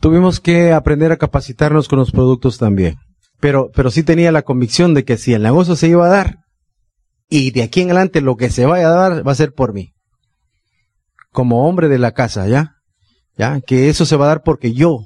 Tuvimos 0.00 0.40
que 0.40 0.72
aprender 0.72 1.12
a 1.12 1.16
capacitarnos 1.16 1.88
con 1.88 1.98
los 1.98 2.12
productos 2.12 2.58
también. 2.58 2.96
Pero, 3.40 3.70
pero 3.74 3.90
sí 3.90 4.02
tenía 4.02 4.32
la 4.32 4.42
convicción 4.42 4.94
de 4.94 5.04
que 5.04 5.16
si 5.16 5.34
el 5.34 5.42
negocio 5.42 5.76
se 5.76 5.88
iba 5.88 6.06
a 6.06 6.10
dar, 6.10 6.38
y 7.28 7.50
de 7.50 7.62
aquí 7.62 7.80
en 7.80 7.88
adelante 7.88 8.20
lo 8.20 8.36
que 8.36 8.50
se 8.50 8.66
vaya 8.66 8.88
a 8.88 8.94
dar 8.94 9.26
va 9.26 9.32
a 9.32 9.36
ser 9.36 9.52
por 9.52 9.72
mí. 9.72 9.94
Como 11.32 11.68
hombre 11.68 11.88
de 11.88 11.98
la 11.98 12.12
casa, 12.12 12.46
¿ya? 12.48 12.76
¿Ya? 13.36 13.60
Que 13.60 13.88
eso 13.88 14.06
se 14.06 14.16
va 14.16 14.26
a 14.26 14.28
dar 14.28 14.42
porque 14.42 14.72
yo 14.72 15.00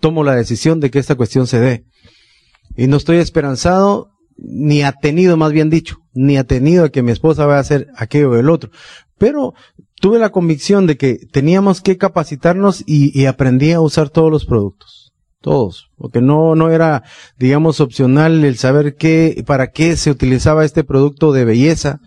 tomo 0.00 0.24
la 0.24 0.34
decisión 0.34 0.80
de 0.80 0.90
que 0.90 0.98
esta 0.98 1.14
cuestión 1.14 1.46
se 1.46 1.60
dé. 1.60 1.84
Y 2.76 2.88
no 2.88 2.96
estoy 2.96 3.18
esperanzado 3.18 4.10
ni 4.36 4.82
ha 4.82 4.92
tenido, 4.92 5.36
más 5.36 5.52
bien 5.52 5.70
dicho, 5.70 5.96
ni 6.16 6.36
ha 6.36 6.44
tenido 6.44 6.90
que 6.90 7.02
mi 7.02 7.12
esposa 7.12 7.46
vaya 7.46 7.58
a 7.58 7.60
hacer 7.60 7.88
aquello 7.96 8.30
o 8.30 8.36
el 8.36 8.50
otro. 8.50 8.70
Pero 9.18 9.54
tuve 10.00 10.18
la 10.18 10.30
convicción 10.30 10.86
de 10.86 10.96
que 10.96 11.18
teníamos 11.30 11.80
que 11.80 11.96
capacitarnos 11.96 12.82
y, 12.86 13.26
aprendí 13.26 13.72
a 13.72 13.80
usar 13.80 14.10
todos 14.10 14.30
los 14.30 14.44
productos. 14.44 15.12
Todos. 15.40 15.90
Porque 15.96 16.20
no, 16.20 16.54
no 16.54 16.70
era, 16.70 17.04
digamos, 17.38 17.80
opcional 17.80 18.44
el 18.44 18.56
saber 18.56 18.96
qué, 18.96 19.44
para 19.46 19.70
qué 19.70 19.96
se 19.96 20.10
utilizaba 20.10 20.64
este 20.64 20.84
producto 20.84 21.32
de 21.32 21.44
belleza 21.44 22.00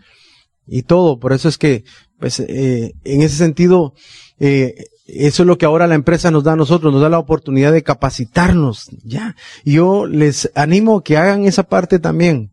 y 0.68 0.84
todo. 0.84 1.20
Por 1.20 1.34
eso 1.34 1.48
es 1.48 1.58
que, 1.58 1.84
pues, 2.20 2.40
eh, 2.40 2.94
en 3.04 3.22
ese 3.22 3.38
sentido, 3.38 3.94
eh, 4.40 4.76
eso 5.06 5.44
es 5.44 5.48
lo 5.48 5.58
que 5.58 5.66
ahora 5.66 5.88
la 5.88 5.96
empresa 5.96 6.32
nos 6.32 6.44
da 6.44 6.54
a 6.54 6.58
nosotros, 6.58 6.92
nos 6.92 7.02
da 7.02 7.10
la 7.10 7.20
oportunidad 7.20 7.72
de 7.72 7.84
capacitarnos, 7.84 8.90
ya. 9.04 9.36
Yo 9.66 10.06
les 10.06 10.52
animo 10.56 10.98
a 10.98 11.04
que 11.04 11.18
hagan 11.18 11.46
esa 11.46 11.64
parte 11.64 12.00
también. 12.00 12.52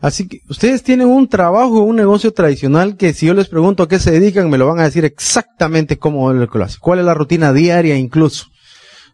Así 0.00 0.28
que 0.28 0.42
ustedes 0.48 0.82
tienen 0.82 1.08
un 1.08 1.28
trabajo, 1.28 1.80
un 1.80 1.96
negocio 1.96 2.32
tradicional 2.32 2.96
que 2.96 3.12
si 3.12 3.26
yo 3.26 3.34
les 3.34 3.48
pregunto 3.48 3.82
a 3.82 3.88
qué 3.88 3.98
se 3.98 4.10
dedican, 4.10 4.50
me 4.50 4.58
lo 4.58 4.66
van 4.66 4.80
a 4.80 4.84
decir 4.84 5.04
exactamente 5.04 5.98
cómo 5.98 6.32
lo 6.32 6.64
hacen. 6.64 6.80
¿Cuál 6.80 7.00
es 7.00 7.04
la 7.04 7.14
rutina 7.14 7.52
diaria 7.52 7.96
incluso? 7.96 8.46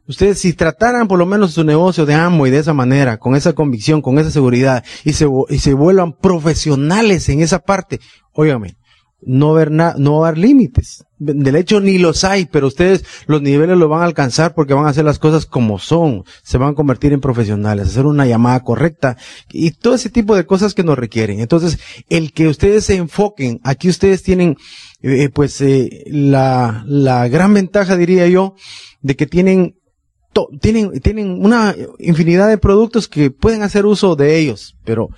Ustedes 0.09 0.41
si 0.41 0.53
trataran 0.53 1.07
por 1.07 1.19
lo 1.19 1.27
menos 1.27 1.53
su 1.53 1.63
negocio 1.63 2.05
de 2.05 2.15
amo 2.15 2.47
y 2.47 2.51
de 2.51 2.59
esa 2.59 2.75
manera, 2.75 3.19
con 3.19 3.37
esa 3.37 3.53
convicción, 3.53 4.03
con 4.03 4.19
esa 4.19 4.31
seguridad, 4.31 4.85
y 5.05 5.13
se, 5.13 5.27
y 5.49 5.59
se 5.59 5.75
vuelvan 5.75 6.13
profesionales 6.13 7.29
en 7.29 7.41
esa 7.41 7.61
parte, 7.61 8.01
óigame, 8.33 8.77
no 9.25 9.51
haber 9.51 9.71
no 9.71 10.25
haber 10.25 10.39
límites. 10.39 11.05
Del 11.19 11.55
hecho 11.55 11.81
ni 11.81 11.99
los 11.99 12.25
hay, 12.25 12.47
pero 12.47 12.67
ustedes 12.67 13.05
los 13.27 13.41
niveles 13.43 13.77
lo 13.77 13.89
van 13.89 14.03
a 14.03 14.07
alcanzar 14.07 14.55
porque 14.55 14.75
van 14.75 14.87
a 14.87 14.91
hacer 14.91 15.05
las 15.05 15.21
cosas 15.21 15.47
como 15.47 15.79
son, 15.79 16.25
se 16.43 16.59
van 16.59 16.71
a 16.71 16.75
convertir 16.75 17.13
en 17.13 17.21
profesionales, 17.21 17.89
hacer 17.89 18.07
una 18.07 18.27
llamada 18.27 18.61
correcta 18.61 19.17
y 19.53 19.71
todo 19.71 19.95
ese 19.95 20.11
tipo 20.11 20.35
de 20.35 20.47
cosas 20.47 20.75
que 20.75 20.83
nos 20.83 20.99
requieren. 20.99 21.39
Entonces, 21.39 21.79
el 22.09 22.33
que 22.33 22.49
ustedes 22.49 22.87
se 22.87 22.97
enfoquen, 22.97 23.61
aquí 23.63 23.89
ustedes 23.89 24.25
tienen 24.25 24.57
eh, 25.03 25.29
pues 25.29 25.61
eh, 25.61 26.05
la, 26.07 26.85
la 26.87 27.29
gran 27.29 27.55
ventaja 27.55 27.97
diría 27.97 28.27
yo 28.27 28.57
de 29.01 29.17
que 29.17 29.27
tienen 29.27 29.77
tienen 30.61 30.99
tienen 31.01 31.45
una 31.45 31.75
infinidad 31.99 32.49
de 32.49 32.59
productos 32.59 33.07
que 33.07 33.31
pueden 33.31 33.63
hacer 33.63 33.85
uso 33.87 34.17
de 34.17 34.39
ellos, 34.39 34.77
pero 34.85 35.11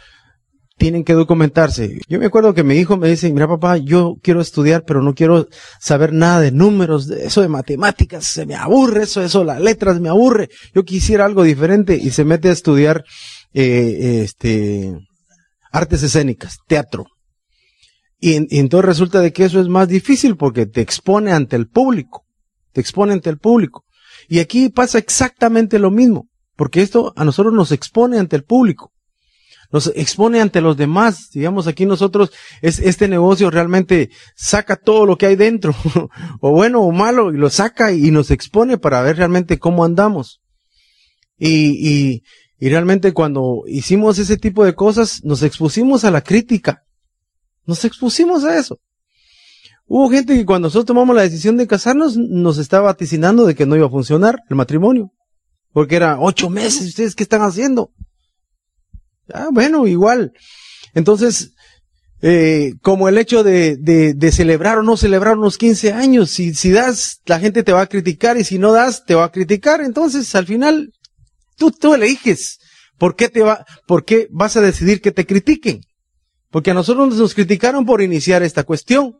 tienen 0.76 1.04
que 1.04 1.14
documentarse. 1.14 2.00
Yo 2.08 2.18
me 2.18 2.26
acuerdo 2.26 2.54
que 2.54 2.64
mi 2.64 2.74
hijo 2.74 2.96
me 2.96 3.08
dice, 3.08 3.32
mira 3.32 3.46
papá, 3.46 3.76
yo 3.76 4.16
quiero 4.22 4.40
estudiar, 4.40 4.84
pero 4.84 5.02
no 5.02 5.14
quiero 5.14 5.48
saber 5.80 6.12
nada 6.12 6.40
de 6.40 6.50
números, 6.50 7.06
de 7.06 7.26
eso 7.26 7.42
de 7.42 7.48
matemáticas, 7.48 8.26
se 8.26 8.44
me 8.46 8.54
aburre 8.54 9.04
eso, 9.04 9.22
eso, 9.22 9.44
las 9.44 9.60
letras 9.60 10.00
me 10.00 10.08
aburre. 10.08 10.48
Yo 10.74 10.84
quisiera 10.84 11.24
algo 11.24 11.42
diferente 11.44 11.96
y 11.96 12.10
se 12.10 12.24
mete 12.24 12.48
a 12.48 12.52
estudiar, 12.52 13.04
eh, 13.52 14.22
este, 14.24 14.92
artes 15.70 16.02
escénicas, 16.02 16.58
teatro. 16.66 17.06
Y, 18.18 18.54
y 18.54 18.58
entonces 18.58 18.86
resulta 18.86 19.20
de 19.20 19.32
que 19.32 19.44
eso 19.44 19.60
es 19.60 19.68
más 19.68 19.88
difícil 19.88 20.36
porque 20.36 20.66
te 20.66 20.80
expone 20.80 21.32
ante 21.32 21.56
el 21.56 21.68
público, 21.68 22.24
te 22.72 22.80
expone 22.80 23.12
ante 23.12 23.30
el 23.30 23.38
público. 23.38 23.84
Y 24.28 24.40
aquí 24.40 24.70
pasa 24.70 24.98
exactamente 24.98 25.78
lo 25.78 25.90
mismo, 25.90 26.28
porque 26.56 26.82
esto 26.82 27.12
a 27.16 27.24
nosotros 27.24 27.54
nos 27.54 27.70
expone 27.70 28.18
ante 28.18 28.34
el 28.34 28.42
público 28.42 28.93
nos 29.74 29.88
expone 29.96 30.40
ante 30.40 30.60
los 30.60 30.76
demás. 30.76 31.30
Digamos, 31.32 31.66
aquí 31.66 31.84
nosotros, 31.84 32.30
es, 32.62 32.78
este 32.78 33.08
negocio 33.08 33.50
realmente 33.50 34.10
saca 34.36 34.76
todo 34.76 35.04
lo 35.04 35.18
que 35.18 35.26
hay 35.26 35.34
dentro, 35.34 35.74
o 36.40 36.52
bueno 36.52 36.80
o 36.82 36.92
malo, 36.92 37.34
y 37.34 37.38
lo 37.38 37.50
saca 37.50 37.90
y 37.90 38.12
nos 38.12 38.30
expone 38.30 38.78
para 38.78 39.02
ver 39.02 39.16
realmente 39.16 39.58
cómo 39.58 39.84
andamos. 39.84 40.40
Y, 41.36 41.72
y, 41.90 42.22
y 42.56 42.68
realmente 42.68 43.12
cuando 43.12 43.64
hicimos 43.66 44.20
ese 44.20 44.36
tipo 44.36 44.64
de 44.64 44.76
cosas, 44.76 45.24
nos 45.24 45.42
expusimos 45.42 46.04
a 46.04 46.12
la 46.12 46.20
crítica. 46.20 46.84
Nos 47.66 47.84
expusimos 47.84 48.44
a 48.44 48.56
eso. 48.56 48.78
Hubo 49.86 50.08
gente 50.08 50.36
que 50.36 50.46
cuando 50.46 50.66
nosotros 50.66 50.86
tomamos 50.86 51.16
la 51.16 51.22
decisión 51.22 51.56
de 51.56 51.66
casarnos, 51.66 52.16
nos 52.16 52.58
estaba 52.58 52.84
vaticinando 52.84 53.44
de 53.44 53.56
que 53.56 53.66
no 53.66 53.74
iba 53.74 53.86
a 53.86 53.90
funcionar 53.90 54.38
el 54.48 54.54
matrimonio. 54.54 55.10
Porque 55.72 55.96
era 55.96 56.20
ocho 56.20 56.48
meses, 56.48 56.86
¿ustedes 56.86 57.16
qué 57.16 57.24
están 57.24 57.42
haciendo? 57.42 57.90
Ah, 59.32 59.48
bueno, 59.52 59.86
igual. 59.86 60.32
Entonces, 60.94 61.54
eh, 62.22 62.74
como 62.80 63.08
el 63.08 63.18
hecho 63.18 63.42
de, 63.42 63.76
de, 63.76 64.14
de, 64.14 64.32
celebrar 64.32 64.78
o 64.78 64.82
no 64.82 64.96
celebrar 64.96 65.36
unos 65.36 65.58
15 65.58 65.92
años, 65.92 66.30
si, 66.30 66.54
si 66.54 66.70
das, 66.70 67.20
la 67.26 67.38
gente 67.38 67.62
te 67.62 67.72
va 67.72 67.82
a 67.82 67.86
criticar 67.86 68.38
y 68.38 68.44
si 68.44 68.58
no 68.58 68.72
das, 68.72 69.04
te 69.04 69.14
va 69.14 69.24
a 69.24 69.32
criticar. 69.32 69.80
Entonces, 69.80 70.34
al 70.34 70.46
final, 70.46 70.92
tú, 71.56 71.70
tú 71.70 71.94
eliges. 71.94 72.58
¿Por 72.98 73.16
qué 73.16 73.28
te 73.28 73.42
va, 73.42 73.66
por 73.86 74.04
qué 74.04 74.28
vas 74.30 74.56
a 74.56 74.60
decidir 74.60 75.00
que 75.00 75.12
te 75.12 75.26
critiquen? 75.26 75.80
Porque 76.50 76.70
a 76.70 76.74
nosotros 76.74 77.16
nos 77.16 77.34
criticaron 77.34 77.84
por 77.84 78.00
iniciar 78.00 78.42
esta 78.42 78.62
cuestión. 78.62 79.18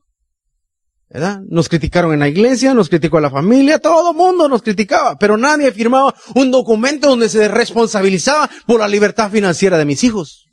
¿Verdad? 1.09 1.41
Nos 1.49 1.69
criticaron 1.69 2.13
en 2.13 2.21
la 2.21 2.29
iglesia, 2.29 2.75
nos 2.75 2.89
criticó 2.89 3.21
la 3.21 3.31
familia, 3.31 3.79
todo 3.79 4.11
el 4.11 4.17
mundo 4.17 4.49
nos 4.49 4.63
criticaba, 4.63 5.17
pero 5.17 5.37
nadie 5.37 5.71
firmaba 5.73 6.15
un 6.35 6.51
documento 6.51 7.09
donde 7.09 7.29
se 7.29 7.49
responsabilizaba 7.49 8.51
por 8.67 8.81
la 8.81 8.89
libertad 8.89 9.31
financiera 9.31 9.79
de 9.79 9.85
mis 9.85 10.03
hijos. 10.05 10.47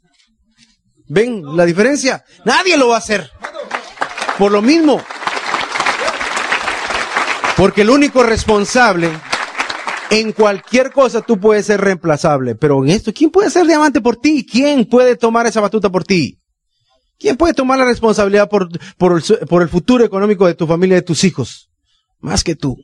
¿Ven 1.07 1.43
la 1.57 1.65
diferencia? 1.65 2.23
Nadie 2.45 2.77
lo 2.77 2.89
va 2.89 2.95
a 2.95 2.99
hacer. 2.99 3.29
Por 4.37 4.51
lo 4.51 4.61
mismo. 4.61 5.01
Porque 7.57 7.81
el 7.81 7.89
único 7.89 8.23
responsable 8.23 9.09
en 10.09 10.31
cualquier 10.33 10.91
cosa 10.91 11.21
tú 11.21 11.39
puedes 11.39 11.65
ser 11.65 11.81
reemplazable, 11.81 12.55
pero 12.55 12.83
en 12.83 12.91
esto, 12.91 13.13
¿quién 13.13 13.29
puede 13.29 13.49
ser 13.49 13.65
diamante 13.65 14.01
por 14.01 14.17
ti? 14.17 14.45
¿Quién 14.49 14.85
puede 14.85 15.15
tomar 15.15 15.47
esa 15.47 15.61
batuta 15.61 15.89
por 15.89 16.03
ti? 16.03 16.40
¿Quién 17.21 17.37
puede 17.37 17.53
tomar 17.53 17.77
la 17.77 17.85
responsabilidad 17.85 18.49
por, 18.49 18.69
por, 18.97 19.15
el, 19.15 19.47
por 19.47 19.61
el 19.61 19.69
futuro 19.69 20.03
económico 20.03 20.47
de 20.47 20.55
tu 20.55 20.65
familia 20.65 20.95
y 20.95 21.01
de 21.01 21.05
tus 21.05 21.23
hijos? 21.23 21.69
Más 22.19 22.43
que 22.43 22.55
tú. 22.55 22.77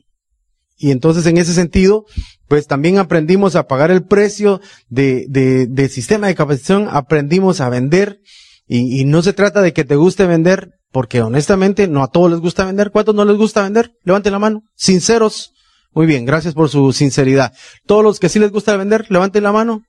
Y 0.76 0.92
entonces 0.92 1.26
en 1.26 1.38
ese 1.38 1.54
sentido, 1.54 2.06
pues 2.46 2.68
también 2.68 2.98
aprendimos 2.98 3.56
a 3.56 3.66
pagar 3.66 3.90
el 3.90 4.04
precio 4.04 4.60
de, 4.88 5.26
de, 5.28 5.66
de 5.66 5.88
sistema 5.88 6.28
de 6.28 6.36
capacitación, 6.36 6.86
aprendimos 6.88 7.60
a 7.60 7.68
vender 7.68 8.20
y, 8.68 9.00
y, 9.00 9.04
no 9.04 9.22
se 9.22 9.32
trata 9.32 9.60
de 9.60 9.72
que 9.72 9.84
te 9.84 9.96
guste 9.96 10.26
vender, 10.26 10.78
porque 10.92 11.20
honestamente 11.20 11.88
no 11.88 12.04
a 12.04 12.08
todos 12.08 12.30
les 12.30 12.40
gusta 12.40 12.64
vender. 12.64 12.90
¿Cuántos 12.92 13.14
no 13.14 13.24
les 13.24 13.36
gusta 13.36 13.62
vender? 13.62 13.92
Levanten 14.04 14.32
la 14.32 14.38
mano. 14.38 14.62
Sinceros. 14.76 15.52
Muy 15.92 16.06
bien, 16.06 16.26
gracias 16.26 16.54
por 16.54 16.68
su 16.68 16.92
sinceridad. 16.92 17.52
Todos 17.86 18.04
los 18.04 18.20
que 18.20 18.28
sí 18.28 18.38
les 18.38 18.52
gusta 18.52 18.76
vender, 18.76 19.06
levanten 19.10 19.42
la 19.42 19.52
mano. 19.52 19.82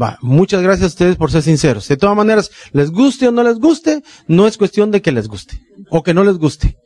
Va, 0.00 0.18
muchas 0.22 0.62
gracias 0.62 0.84
a 0.84 0.94
ustedes 0.94 1.16
por 1.16 1.30
ser 1.30 1.42
sinceros. 1.42 1.88
De 1.88 1.96
todas 1.96 2.16
maneras, 2.16 2.50
les 2.72 2.90
guste 2.90 3.28
o 3.28 3.32
no 3.32 3.42
les 3.42 3.58
guste, 3.58 4.02
no 4.26 4.46
es 4.46 4.56
cuestión 4.56 4.90
de 4.90 5.02
que 5.02 5.12
les 5.12 5.28
guste 5.28 5.60
o 5.90 6.02
que 6.02 6.14
no 6.14 6.24
les 6.24 6.38
guste. 6.38 6.76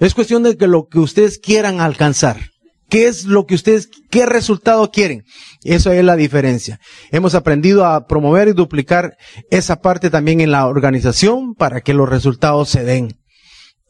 Es 0.00 0.14
cuestión 0.14 0.42
de 0.44 0.56
que 0.56 0.68
lo 0.68 0.86
que 0.86 1.00
ustedes 1.00 1.38
quieran 1.38 1.80
alcanzar. 1.80 2.38
¿Qué 2.88 3.06
es 3.06 3.24
lo 3.24 3.44
que 3.44 3.54
ustedes, 3.54 3.90
qué 4.10 4.24
resultado 4.24 4.90
quieren? 4.90 5.24
Eso 5.62 5.92
es 5.92 6.02
la 6.04 6.16
diferencia. 6.16 6.80
Hemos 7.10 7.34
aprendido 7.34 7.84
a 7.84 8.06
promover 8.06 8.48
y 8.48 8.52
duplicar 8.52 9.16
esa 9.50 9.82
parte 9.82 10.08
también 10.08 10.40
en 10.40 10.52
la 10.52 10.66
organización 10.66 11.54
para 11.54 11.82
que 11.82 11.92
los 11.92 12.08
resultados 12.08 12.70
se 12.70 12.84
den. 12.84 13.18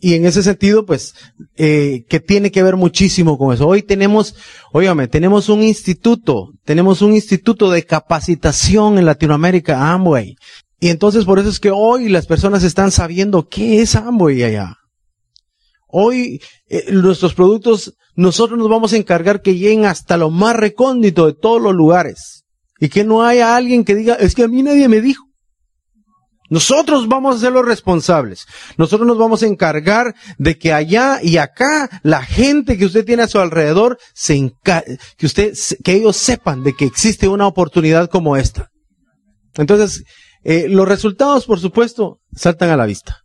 Y 0.01 0.15
en 0.15 0.27
ese 0.27 0.43
sentido, 0.43 0.87
pues, 0.87 1.15
eh, 1.57 2.05
que 2.09 2.21
tiene 2.21 2.53
que 2.53 2.63
ver 2.63 2.77
muchísimo 2.77 3.37
con 3.37 3.53
eso. 3.53 3.67
Hoy 3.67 3.83
tenemos, 3.83 4.37
óigame, 4.73 5.09
tenemos 5.09 5.49
un 5.49 5.63
instituto, 5.63 6.53
tenemos 6.65 7.03
un 7.03 7.15
instituto 7.15 7.71
de 7.71 7.85
capacitación 7.85 8.99
en 8.99 9.07
Latinoamérica, 9.07 9.93
Amway. 9.93 10.37
Y 10.81 10.89
entonces 10.91 11.25
por 11.25 11.41
eso 11.41 11.49
es 11.49 11.59
que 11.59 11.73
hoy 11.73 12.09
las 12.09 12.27
personas 12.27 12.63
están 12.63 12.93
sabiendo 12.93 13.49
qué 13.49 13.81
es 13.81 13.97
Amway 13.97 14.45
allá. 14.45 14.77
Hoy 15.89 16.41
eh, 16.69 16.93
nuestros 16.93 17.35
productos, 17.35 17.95
nosotros 18.15 18.59
nos 18.59 18.69
vamos 18.69 18.93
a 18.93 18.97
encargar 18.97 19.43
que 19.43 19.57
lleguen 19.57 19.87
hasta 19.87 20.17
lo 20.17 20.31
más 20.31 20.55
recóndito 20.55 21.27
de 21.27 21.35
todos 21.35 21.61
los 21.61 21.75
lugares. 21.75 22.45
Y 22.79 22.89
que 22.89 23.03
no 23.03 23.25
haya 23.25 23.57
alguien 23.57 23.85
que 23.85 23.97
diga, 23.97 24.15
es 24.15 24.37
que 24.37 24.45
a 24.45 24.49
mí 24.49 24.63
nadie 24.63 24.89
me 24.89 25.01
dijo. 25.01 25.28
Nosotros 26.51 27.09
vamos 27.09 27.37
a 27.37 27.41
ser 27.41 27.53
los 27.53 27.65
responsables. 27.65 28.47
Nosotros 28.77 29.07
nos 29.07 29.19
vamos 29.19 29.43
a 29.43 29.47
encargar 29.47 30.15
de 30.39 30.59
que 30.59 30.73
allá 30.73 31.21
y 31.23 31.37
acá 31.37 32.01
la 32.03 32.23
gente 32.23 32.79
que 32.79 32.87
usted 32.87 33.05
tiene 33.05 33.25
a 33.25 33.29
su 33.29 33.39
alrededor 33.39 33.99
se 34.15 34.53
que 35.17 35.27
usted, 35.27 35.55
que 35.85 35.93
ellos 35.93 36.17
sepan 36.17 36.63
de 36.63 36.75
que 36.75 36.87
existe 36.87 37.29
una 37.29 37.47
oportunidad 37.47 38.09
como 38.09 38.37
esta. 38.37 38.71
Entonces, 39.57 40.05
eh, 40.45 40.67
los 40.69 40.89
resultados, 40.89 41.47
por 41.47 41.61
supuesto, 41.61 42.21
saltan 42.35 42.71
a 42.71 42.77
la 42.77 42.87
vista. 42.87 43.19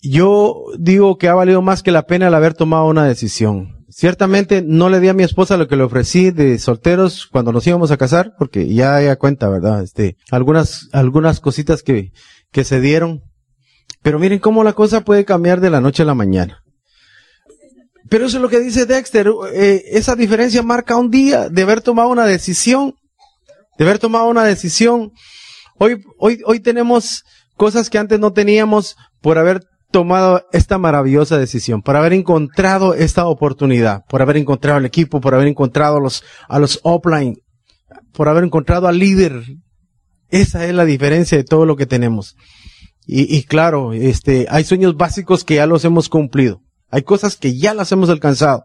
Yo 0.00 0.64
digo 0.78 1.16
que 1.16 1.28
ha 1.28 1.34
valido 1.34 1.62
más 1.62 1.82
que 1.82 1.90
la 1.90 2.06
pena 2.06 2.28
el 2.28 2.34
haber 2.34 2.54
tomado 2.54 2.86
una 2.86 3.06
decisión. 3.06 3.73
Ciertamente 3.88 4.62
no 4.62 4.88
le 4.88 5.00
di 5.00 5.08
a 5.08 5.14
mi 5.14 5.22
esposa 5.22 5.56
lo 5.56 5.68
que 5.68 5.76
le 5.76 5.82
ofrecí 5.82 6.30
de 6.30 6.58
solteros 6.58 7.26
cuando 7.26 7.52
nos 7.52 7.66
íbamos 7.66 7.90
a 7.90 7.96
casar, 7.96 8.34
porque 8.38 8.72
ya 8.72 9.00
ella 9.00 9.16
cuenta, 9.16 9.48
¿verdad? 9.48 9.82
Este, 9.82 10.16
algunas, 10.30 10.88
algunas 10.92 11.40
cositas 11.40 11.82
que, 11.82 12.12
que 12.50 12.64
se 12.64 12.80
dieron. 12.80 13.22
Pero 14.02 14.18
miren 14.18 14.38
cómo 14.38 14.64
la 14.64 14.74
cosa 14.74 15.02
puede 15.02 15.24
cambiar 15.24 15.60
de 15.60 15.70
la 15.70 15.80
noche 15.80 16.02
a 16.02 16.06
la 16.06 16.14
mañana. 16.14 16.62
Pero 18.08 18.26
eso 18.26 18.36
es 18.36 18.42
lo 18.42 18.48
que 18.48 18.60
dice 18.60 18.86
Dexter. 18.86 19.30
Eh, 19.52 19.82
esa 19.92 20.14
diferencia 20.14 20.62
marca 20.62 20.96
un 20.96 21.10
día 21.10 21.48
de 21.48 21.62
haber 21.62 21.80
tomado 21.80 22.08
una 22.08 22.26
decisión. 22.26 22.94
De 23.78 23.84
haber 23.84 23.98
tomado 23.98 24.26
una 24.26 24.44
decisión. 24.44 25.12
Hoy, 25.78 26.02
hoy, 26.18 26.40
hoy 26.44 26.60
tenemos 26.60 27.24
cosas 27.56 27.90
que 27.90 27.98
antes 27.98 28.20
no 28.20 28.32
teníamos 28.32 28.96
por 29.20 29.38
haber 29.38 29.62
tomado 29.94 30.44
esta 30.50 30.76
maravillosa 30.76 31.38
decisión, 31.38 31.80
por 31.80 31.94
haber 31.94 32.14
encontrado 32.14 32.94
esta 32.94 33.26
oportunidad, 33.26 34.02
por 34.08 34.22
haber 34.22 34.36
encontrado 34.36 34.80
el 34.80 34.86
equipo, 34.86 35.20
por 35.20 35.36
haber 35.36 35.46
encontrado 35.46 35.98
a 35.98 36.00
los, 36.00 36.24
a 36.48 36.58
los 36.58 36.80
offline, 36.82 37.36
por 38.12 38.28
haber 38.28 38.42
encontrado 38.42 38.88
al 38.88 38.98
líder. 38.98 39.44
Esa 40.30 40.66
es 40.66 40.74
la 40.74 40.84
diferencia 40.84 41.38
de 41.38 41.44
todo 41.44 41.64
lo 41.64 41.76
que 41.76 41.86
tenemos. 41.86 42.34
Y, 43.06 43.36
y 43.36 43.44
claro, 43.44 43.92
este, 43.92 44.48
hay 44.50 44.64
sueños 44.64 44.96
básicos 44.96 45.44
que 45.44 45.54
ya 45.54 45.66
los 45.68 45.84
hemos 45.84 46.08
cumplido. 46.08 46.60
Hay 46.90 47.02
cosas 47.02 47.36
que 47.36 47.56
ya 47.56 47.72
las 47.72 47.92
hemos 47.92 48.10
alcanzado. 48.10 48.64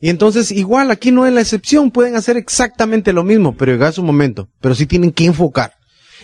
Y 0.00 0.08
entonces, 0.08 0.52
igual, 0.52 0.92
aquí 0.92 1.10
no 1.10 1.26
es 1.26 1.32
la 1.32 1.40
excepción, 1.40 1.90
pueden 1.90 2.14
hacer 2.14 2.36
exactamente 2.36 3.12
lo 3.12 3.24
mismo, 3.24 3.56
pero 3.56 3.72
llega 3.72 3.90
su 3.90 4.04
momento. 4.04 4.46
Pero 4.60 4.76
sí 4.76 4.86
tienen 4.86 5.10
que 5.10 5.24
enfocar 5.24 5.72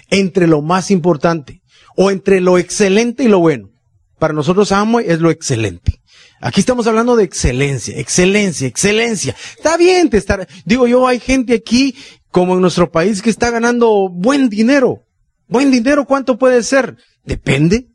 entre 0.08 0.46
lo 0.46 0.62
más 0.62 0.92
importante, 0.92 1.62
o 1.96 2.12
entre 2.12 2.40
lo 2.40 2.58
excelente 2.58 3.24
y 3.24 3.28
lo 3.28 3.40
bueno. 3.40 3.70
Para 4.18 4.34
nosotros 4.34 4.72
Amway 4.72 5.06
es 5.08 5.20
lo 5.20 5.30
excelente. 5.30 6.00
Aquí 6.40 6.60
estamos 6.60 6.86
hablando 6.86 7.16
de 7.16 7.24
excelencia, 7.24 7.98
excelencia, 7.98 8.66
excelencia. 8.66 9.34
Está 9.56 9.76
bien 9.76 10.08
te 10.08 10.18
estar, 10.18 10.46
digo 10.64 10.86
yo, 10.86 11.06
hay 11.06 11.18
gente 11.18 11.54
aquí, 11.54 11.96
como 12.30 12.54
en 12.54 12.60
nuestro 12.60 12.90
país, 12.90 13.22
que 13.22 13.30
está 13.30 13.50
ganando 13.50 14.08
buen 14.08 14.48
dinero. 14.48 15.04
Buen 15.48 15.70
dinero, 15.70 16.04
¿cuánto 16.04 16.38
puede 16.38 16.62
ser? 16.62 16.96
Depende. 17.24 17.88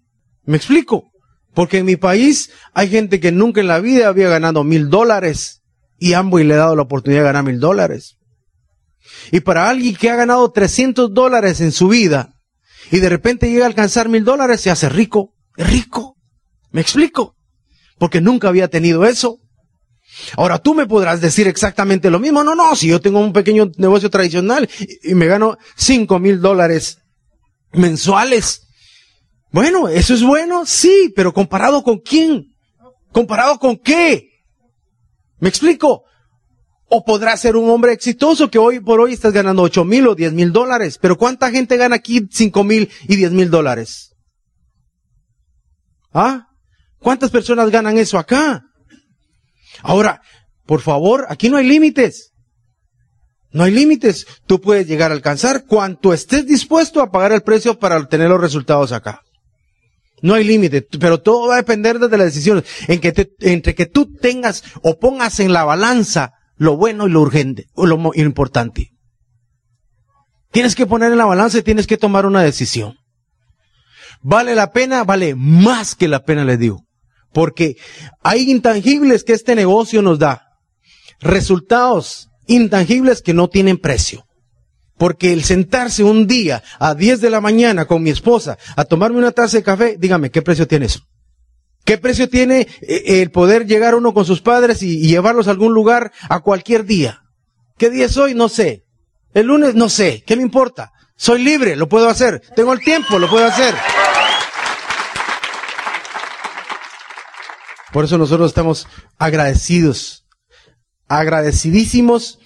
¿Me 0.46 0.58
explico? 0.58 1.12
Porque 1.54 1.78
en 1.78 1.86
mi 1.86 1.96
país 1.96 2.50
hay 2.74 2.90
gente 2.90 3.20
que 3.20 3.32
nunca 3.32 3.62
en 3.62 3.68
la 3.68 3.80
vida 3.80 4.08
había 4.08 4.28
ganado 4.28 4.64
mil 4.64 4.90
dólares 4.90 5.62
y 6.00 6.14
Amway 6.14 6.44
le 6.44 6.56
ha 6.56 6.58
dado 6.58 6.76
la 6.76 6.82
oportunidad 6.82 7.22
de 7.22 7.28
ganar 7.28 7.44
mil 7.44 7.60
dólares. 7.60 8.18
Y 9.32 9.42
para 9.42 9.70
alguien 9.70 9.96
que 9.96 10.10
ha 10.10 10.16
ganado 10.16 10.52
300 10.52 11.14
dólares 11.14 11.62
en 11.62 11.72
su 11.72 11.88
vida 11.88 12.34
y 12.92 13.00
de 13.00 13.10
repente 13.10 13.50
llega 13.50 13.66
a 13.66 13.68
alcanzar 13.68 14.10
mil 14.10 14.24
dólares, 14.24 14.62
se 14.62 14.72
hace 14.72 14.90
rico, 14.90 15.34
rico. 15.56 16.18
¿Me 16.72 16.82
explico? 16.82 17.36
Porque 17.98 18.22
nunca 18.22 18.48
había 18.50 18.68
tenido 18.68 19.06
eso. 19.06 19.40
Ahora 20.38 20.60
tú 20.60 20.74
me 20.74 20.86
podrás 20.86 21.22
decir 21.22 21.48
exactamente 21.48 22.10
lo 22.10 22.20
mismo. 22.20 22.44
No, 22.44 22.56
no, 22.56 22.76
si 22.76 22.88
yo 22.88 23.02
tengo 23.02 23.20
un 23.20 23.34
pequeño 23.34 23.72
negocio 23.78 24.10
tradicional 24.10 24.70
y, 25.04 25.16
me 25.16 25.28
gano 25.28 25.58
cinco 25.76 26.20
mil 26.20 26.42
dólares 26.42 27.00
mensuales. 27.72 28.68
Bueno, 29.52 29.88
eso 29.88 30.14
es 30.14 30.24
bueno, 30.24 30.66
sí, 30.66 31.14
pero 31.16 31.34
comparado 31.34 31.84
con 31.84 32.00
quién? 32.00 32.56
¿Comparado 33.12 33.60
con 33.60 33.78
qué? 33.78 34.30
¿Me 35.40 35.50
explico? 35.50 36.04
O 36.88 37.04
podrás 37.06 37.42
ser 37.42 37.56
un 37.56 37.70
hombre 37.70 37.92
exitoso 37.92 38.50
que 38.50 38.60
hoy 38.60 38.80
por 38.80 39.00
hoy 39.00 39.14
estás 39.14 39.34
ganando 39.34 39.64
ocho 39.64 39.84
mil 39.84 40.08
o 40.08 40.16
diez 40.16 40.34
mil 40.34 40.52
dólares. 40.52 40.98
Pero 41.00 41.18
¿cuánta 41.18 41.52
gente 41.52 41.78
gana 41.78 41.96
aquí 41.96 42.28
cinco 42.32 42.64
mil 42.64 42.90
y 43.08 43.16
diez 43.16 43.32
mil 43.32 43.50
dólares? 43.50 44.13
¿Ah? 46.14 46.48
¿Cuántas 47.00 47.32
personas 47.32 47.70
ganan 47.70 47.98
eso 47.98 48.18
acá? 48.18 48.64
Ahora, 49.82 50.22
por 50.66 50.82
favor, 50.82 51.26
aquí 51.30 51.50
no 51.50 51.58
hay 51.58 51.68
límites. 51.68 52.32
No 53.52 53.64
hay 53.64 53.72
límites. 53.72 54.26
Tú 54.48 54.62
puedes 54.62 54.88
llegar 54.88 55.12
a 55.12 55.16
alcanzar 55.16 55.66
cuanto 55.66 56.14
estés 56.14 56.46
dispuesto 56.48 57.02
a 57.02 57.12
pagar 57.12 57.32
el 57.32 57.42
precio 57.42 57.78
para 57.78 57.98
obtener 57.98 58.30
los 58.30 58.42
resultados 58.42 58.92
acá. 58.92 59.22
No 60.22 60.34
hay 60.36 60.46
límite, 60.46 60.82
pero 61.00 61.22
todo 61.22 61.50
va 61.50 61.56
a 61.56 61.58
depender 61.58 62.00
de 62.00 62.18
las 62.18 62.28
decisiones. 62.28 62.64
En 62.88 63.02
que 63.02 63.14
entre 63.42 63.76
que 63.76 63.86
tú 63.86 64.16
tengas 64.16 64.64
o 64.82 64.98
pongas 64.98 65.40
en 65.40 65.52
la 65.52 65.66
balanza 65.66 66.34
lo 66.56 66.78
bueno 66.78 67.08
y 67.08 67.12
lo 67.12 67.22
urgente, 67.22 67.68
o 67.74 67.86
lo 67.86 68.12
importante. 68.16 68.92
Tienes 70.52 70.76
que 70.76 70.86
poner 70.86 71.12
en 71.12 71.18
la 71.18 71.26
balanza 71.26 71.58
y 71.58 71.64
tienes 71.64 71.88
que 71.88 71.98
tomar 71.98 72.26
una 72.26 72.42
decisión. 72.42 72.96
¿Vale 74.24 74.56
la 74.56 74.72
pena? 74.72 75.04
Vale 75.04 75.36
más 75.36 75.96
que 75.96 76.08
la 76.08 76.24
pena, 76.24 76.46
les 76.46 76.58
digo. 76.58 76.86
Porque 77.34 77.76
hay 78.24 78.50
intangibles 78.50 79.24
que 79.24 79.34
este 79.34 79.54
negocio 79.54 80.02
nos 80.02 80.18
da. 80.18 80.48
Resultados 81.20 82.30
intangibles 82.48 83.22
que 83.22 83.34
no 83.34 83.50
tienen 83.50 83.78
precio. 83.78 84.26
Porque 84.98 85.34
el 85.34 85.44
sentarse 85.44 86.04
un 86.04 86.28
día 86.28 86.64
a 86.80 86.96
10 86.96 87.20
de 87.20 87.30
la 87.30 87.42
mañana 87.42 87.86
con 87.86 88.02
mi 88.02 88.12
esposa 88.12 88.58
a 88.76 88.86
tomarme 88.86 89.18
una 89.18 89.32
taza 89.32 89.58
de 89.58 89.64
café, 89.64 89.98
dígame, 90.00 90.32
¿qué 90.32 90.42
precio 90.42 90.68
tiene 90.68 90.86
eso? 90.86 91.02
¿Qué 91.84 91.98
precio 91.98 92.30
tiene 92.30 92.68
eh, 92.82 93.22
el 93.22 93.32
poder 93.32 93.66
llegar 93.66 93.96
uno 93.96 94.14
con 94.14 94.24
sus 94.24 94.42
padres 94.42 94.82
y, 94.84 95.06
llevarlos 95.06 95.48
a 95.48 95.52
algún 95.52 95.74
lugar 95.74 96.14
a 96.30 96.40
cualquier 96.40 96.86
día? 96.86 97.24
¿Qué 97.78 97.90
día 97.90 98.06
es 98.06 98.16
hoy? 98.16 98.36
No 98.36 98.48
sé. 98.48 98.86
El 99.34 99.48
lunes 99.48 99.76
no 99.76 99.90
sé. 99.90 100.24
¿Qué 100.26 100.38
me 100.38 100.44
importa? 100.44 100.92
Soy 101.18 101.44
libre, 101.44 101.76
lo 101.76 101.90
puedo 101.90 102.08
hacer. 102.08 102.42
Tengo 102.56 102.72
el 102.72 102.80
tiempo, 102.80 103.20
lo 103.20 103.30
puedo 103.30 103.46
hacer. 103.46 103.76
Por 107.94 108.06
eso 108.06 108.18
nosotros 108.18 108.48
estamos 108.48 108.88
agradecidos, 109.20 110.26
agradecidísimos 111.08 112.40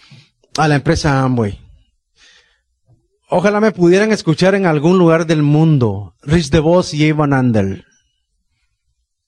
a 0.58 0.68
la 0.68 0.76
empresa 0.76 1.22
Amway. 1.24 1.60
Ojalá 3.30 3.62
me 3.62 3.72
pudieran 3.72 4.12
escuchar 4.12 4.56
en 4.56 4.66
algún 4.66 4.98
lugar 4.98 5.26
del 5.26 5.44
mundo. 5.44 6.16
Rich 6.22 6.50
DeVos 6.50 6.94
y 6.94 7.08
Evan 7.08 7.32
Andel. 7.32 7.86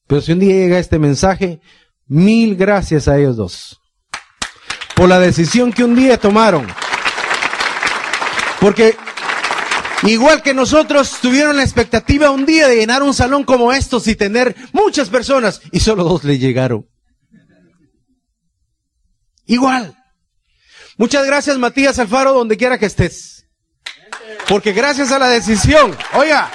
Pero 0.07 0.21
si 0.21 0.33
un 0.33 0.39
día 0.39 0.55
llega 0.55 0.79
este 0.79 0.99
mensaje, 0.99 1.61
mil 2.05 2.55
gracias 2.57 3.07
a 3.07 3.17
ellos 3.17 3.37
dos. 3.37 3.81
Por 4.95 5.07
la 5.07 5.19
decisión 5.19 5.71
que 5.71 5.85
un 5.85 5.95
día 5.95 6.17
tomaron. 6.17 6.67
Porque 8.59 8.97
igual 10.03 10.41
que 10.41 10.53
nosotros 10.53 11.17
tuvieron 11.21 11.57
la 11.57 11.63
expectativa 11.63 12.31
un 12.31 12.45
día 12.45 12.67
de 12.67 12.77
llenar 12.77 13.03
un 13.03 13.13
salón 13.13 13.43
como 13.43 13.73
estos 13.73 14.07
y 14.07 14.15
tener 14.15 14.55
muchas 14.71 15.09
personas 15.09 15.61
y 15.71 15.79
solo 15.79 16.03
dos 16.03 16.23
le 16.23 16.37
llegaron. 16.37 16.87
Igual. 19.45 19.95
Muchas 20.97 21.25
gracias 21.25 21.57
Matías 21.57 21.97
Alfaro 21.97 22.33
donde 22.33 22.57
quiera 22.57 22.77
que 22.77 22.85
estés. 22.85 23.47
Porque 24.47 24.73
gracias 24.73 25.11
a 25.11 25.19
la 25.19 25.27
decisión, 25.27 25.95
oiga, 26.13 26.51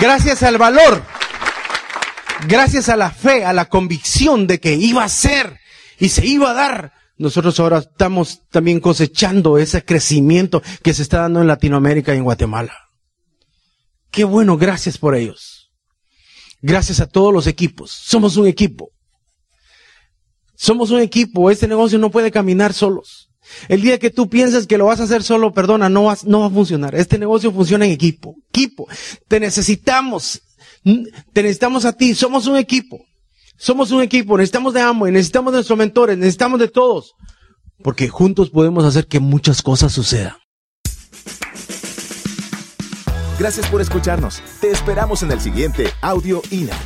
gracias 0.00 0.42
al 0.42 0.58
valor, 0.58 1.02
gracias 2.46 2.88
a 2.88 2.96
la 2.96 3.10
fe, 3.10 3.44
a 3.44 3.52
la 3.52 3.66
convicción 3.66 4.46
de 4.46 4.60
que 4.60 4.74
iba 4.74 5.04
a 5.04 5.08
ser 5.08 5.60
y 5.98 6.08
se 6.08 6.26
iba 6.26 6.50
a 6.50 6.54
dar, 6.54 6.92
nosotros 7.16 7.58
ahora 7.60 7.78
estamos 7.78 8.42
también 8.50 8.80
cosechando 8.80 9.58
ese 9.58 9.84
crecimiento 9.84 10.62
que 10.82 10.94
se 10.94 11.02
está 11.02 11.20
dando 11.20 11.40
en 11.40 11.46
Latinoamérica 11.46 12.14
y 12.14 12.18
en 12.18 12.24
Guatemala. 12.24 12.74
Qué 14.10 14.24
bueno, 14.24 14.56
gracias 14.56 14.98
por 14.98 15.14
ellos. 15.14 15.70
Gracias 16.60 17.00
a 17.00 17.06
todos 17.06 17.32
los 17.32 17.46
equipos. 17.46 17.90
Somos 17.90 18.36
un 18.36 18.46
equipo. 18.46 18.90
Somos 20.56 20.90
un 20.90 21.00
equipo. 21.00 21.50
Este 21.50 21.68
negocio 21.68 21.98
no 21.98 22.10
puede 22.10 22.30
caminar 22.30 22.72
solos. 22.72 23.28
El 23.68 23.82
día 23.82 23.98
que 23.98 24.10
tú 24.10 24.28
piensas 24.28 24.66
que 24.66 24.78
lo 24.78 24.86
vas 24.86 25.00
a 25.00 25.04
hacer 25.04 25.22
solo, 25.22 25.52
perdona, 25.52 25.88
no 25.88 26.04
va, 26.04 26.16
no 26.24 26.40
va 26.40 26.46
a 26.46 26.50
funcionar. 26.50 26.94
Este 26.94 27.18
negocio 27.18 27.52
funciona 27.52 27.84
en 27.84 27.92
equipo. 27.92 28.36
Equipo. 28.48 28.88
Te 29.28 29.38
necesitamos. 29.38 30.40
Te 30.82 31.42
necesitamos 31.42 31.84
a 31.84 31.92
ti. 31.92 32.14
Somos 32.14 32.46
un 32.46 32.56
equipo. 32.56 33.04
Somos 33.56 33.90
un 33.90 34.02
equipo. 34.02 34.36
Necesitamos 34.36 34.74
de 34.74 34.80
Amway. 34.80 35.12
Necesitamos 35.12 35.52
de 35.52 35.58
nuestros 35.58 35.78
mentores. 35.78 36.18
Necesitamos 36.18 36.60
de 36.60 36.68
todos. 36.68 37.14
Porque 37.82 38.08
juntos 38.08 38.50
podemos 38.50 38.84
hacer 38.84 39.06
que 39.06 39.20
muchas 39.20 39.62
cosas 39.62 39.92
sucedan. 39.92 40.36
Gracias 43.38 43.66
por 43.68 43.80
escucharnos. 43.80 44.40
Te 44.60 44.70
esperamos 44.70 45.22
en 45.22 45.32
el 45.32 45.40
siguiente 45.40 45.88
Audio 46.00 46.40
INA. 46.50 46.76